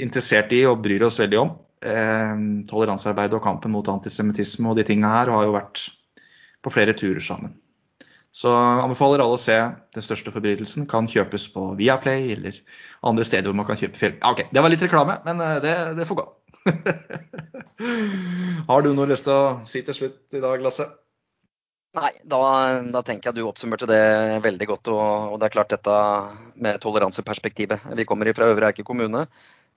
interessert 0.00 0.52
i 0.54 0.62
og 0.70 0.78
bryr 0.84 1.02
oss 1.08 1.18
veldig 1.18 1.40
om. 1.40 1.50
Um, 1.82 2.44
toleransearbeidet 2.70 3.34
og 3.40 3.42
kampen 3.44 3.74
mot 3.74 3.88
antisemittisme 3.90 4.70
og 4.70 4.78
de 4.78 4.86
tinga 4.86 5.10
her 5.10 5.32
har 5.34 5.48
jo 5.48 5.56
vært 5.56 5.82
på 6.62 6.72
flere 6.72 6.94
turer 6.94 7.22
sammen. 7.24 7.56
Så 8.30 8.50
anbefaler 8.54 9.24
alle 9.24 9.34
å 9.34 9.42
se 9.42 9.56
'Den 9.94 10.04
største 10.06 10.30
forbrytelsen'. 10.30 10.86
Kan 10.88 11.08
kjøpes 11.10 11.48
på 11.54 11.74
Viaplay 11.78 12.32
eller 12.36 12.54
andre 13.02 13.26
steder 13.26 13.50
hvor 13.50 13.58
man 13.58 13.66
kan 13.66 13.76
kjøpe 13.76 13.98
film. 13.98 14.16
Ok, 14.22 14.46
Det 14.52 14.62
var 14.62 14.70
litt 14.70 14.82
reklame, 14.82 15.18
men 15.24 15.40
eh, 15.40 15.60
det, 15.60 15.74
det 15.98 16.06
får 16.06 16.22
gå. 16.22 16.26
Har 18.70 18.82
du 18.82 18.92
noe 18.94 19.10
lyst 19.10 19.26
til 19.26 19.34
å 19.34 19.66
si 19.66 19.82
til 19.82 19.96
slutt 19.96 20.36
i 20.36 20.42
dag, 20.42 20.62
Lasse? 20.62 20.86
Nei, 21.98 22.10
da, 22.22 22.38
da, 22.86 23.00
tenker 23.02 23.30
jeg 23.30 23.40
du 23.40 23.48
oppsummerte 23.48 23.88
det 23.90 24.38
veldig 24.44 24.66
godt. 24.70 24.92
Og, 24.94 25.32
og 25.32 25.40
det 25.40 25.48
er 25.48 25.56
klart 25.56 25.74
dette 25.74 25.96
med 26.54 26.78
toleranseperspektivet. 26.84 27.88
Vi 27.98 28.06
kommer 28.06 28.30
fra 28.36 28.52
Øvre 28.52 28.70
Eiker 28.70 28.86
kommune. 28.86 29.24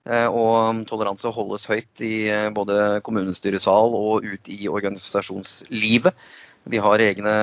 Eh, 0.04 0.28
og 0.28 0.84
toleranse 0.86 1.32
holdes 1.32 1.64
høyt 1.66 2.04
i 2.04 2.28
eh, 2.30 2.52
både 2.54 3.00
kommunestyresal 3.02 3.96
og 3.98 4.28
ut 4.28 4.52
i 4.52 4.68
organisasjonslivet. 4.68 6.14
Vi 6.70 6.80
har 6.80 7.02
egne, 7.04 7.34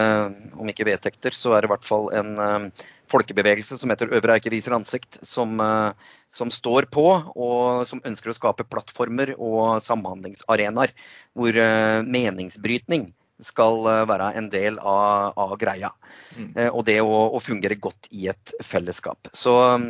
om 0.58 0.70
ikke 0.72 0.88
vedtekter, 0.88 1.36
så 1.36 1.54
er 1.54 1.62
det 1.62 1.70
i 1.70 1.72
hvert 1.76 1.86
fall 1.86 2.10
en 2.18 2.32
uh, 2.42 2.88
folkebevegelse 3.12 3.78
som 3.78 3.94
heter 3.94 4.14
Øvre 4.18 4.38
Eiker 4.38 4.54
viser 4.54 4.74
ansikt, 4.74 5.20
som, 5.26 5.60
uh, 5.62 5.94
som, 6.34 6.50
står 6.54 6.90
på 6.94 7.06
og 7.36 7.86
som 7.90 8.02
ønsker 8.08 8.32
å 8.32 8.38
skape 8.38 8.66
plattformer 8.66 9.36
og 9.38 9.78
samhandlingsarenaer 9.86 10.96
hvor 11.38 11.62
uh, 11.62 12.02
meningsbrytning 12.02 13.12
skal 13.42 13.80
være 14.06 14.36
en 14.38 14.52
del 14.54 14.76
av, 14.78 15.32
av 15.34 15.56
greia. 15.58 15.90
Mm. 16.38 16.52
og 16.68 16.84
det 16.86 17.00
å, 17.02 17.16
å, 17.34 17.40
fungere 17.42 17.74
godt 17.82 18.12
i 18.14 18.28
et 18.30 18.54
fellesskap. 18.62 19.32
Så 19.34 19.56
um, 19.82 19.88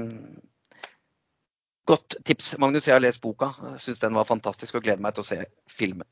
godt 1.91 2.15
tips, 2.23 2.53
Magnus. 2.63 2.87
Jeg 2.87 2.95
har 2.95 3.03
lest 3.03 3.19
boka. 3.19 3.51
Syns 3.75 3.99
den 3.99 4.15
var 4.15 4.29
fantastisk 4.29 4.79
og 4.79 4.87
gleder 4.87 5.03
meg 5.03 5.17
til 5.17 5.25
å 5.25 5.27
se 5.27 5.41
filmen. 5.67 6.07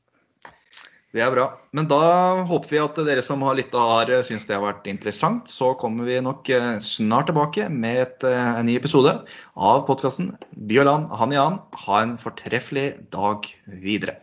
Det 1.10 1.22
er 1.24 1.32
bra. 1.34 1.44
Men 1.74 1.88
da 1.90 1.98
håper 2.46 2.70
vi 2.70 2.78
at 2.78 2.98
dere 3.08 3.22
som 3.26 3.42
har 3.42 3.56
lytta 3.58 3.82
har 3.82 4.12
syns 4.12 4.28
syntes 4.28 4.46
det 4.46 4.54
har 4.54 4.62
vært 4.62 4.86
interessant. 4.92 5.50
Så 5.50 5.72
kommer 5.80 6.06
vi 6.06 6.20
nok 6.22 6.46
eh, 6.54 6.76
snart 6.86 7.26
tilbake 7.32 7.66
med 7.66 8.02
et, 8.04 8.26
eh, 8.30 8.50
en 8.60 8.68
ny 8.68 8.76
episode 8.78 9.16
av 9.58 9.84
podkasten 9.90 10.36
By 10.54 10.82
og 10.84 10.86
land, 10.86 11.10
han 11.18 11.34
i 11.34 11.40
an. 11.42 11.58
Ha 11.88 12.02
en 12.04 12.14
fortreffelig 12.20 12.92
dag 13.10 13.50
videre. 13.82 14.20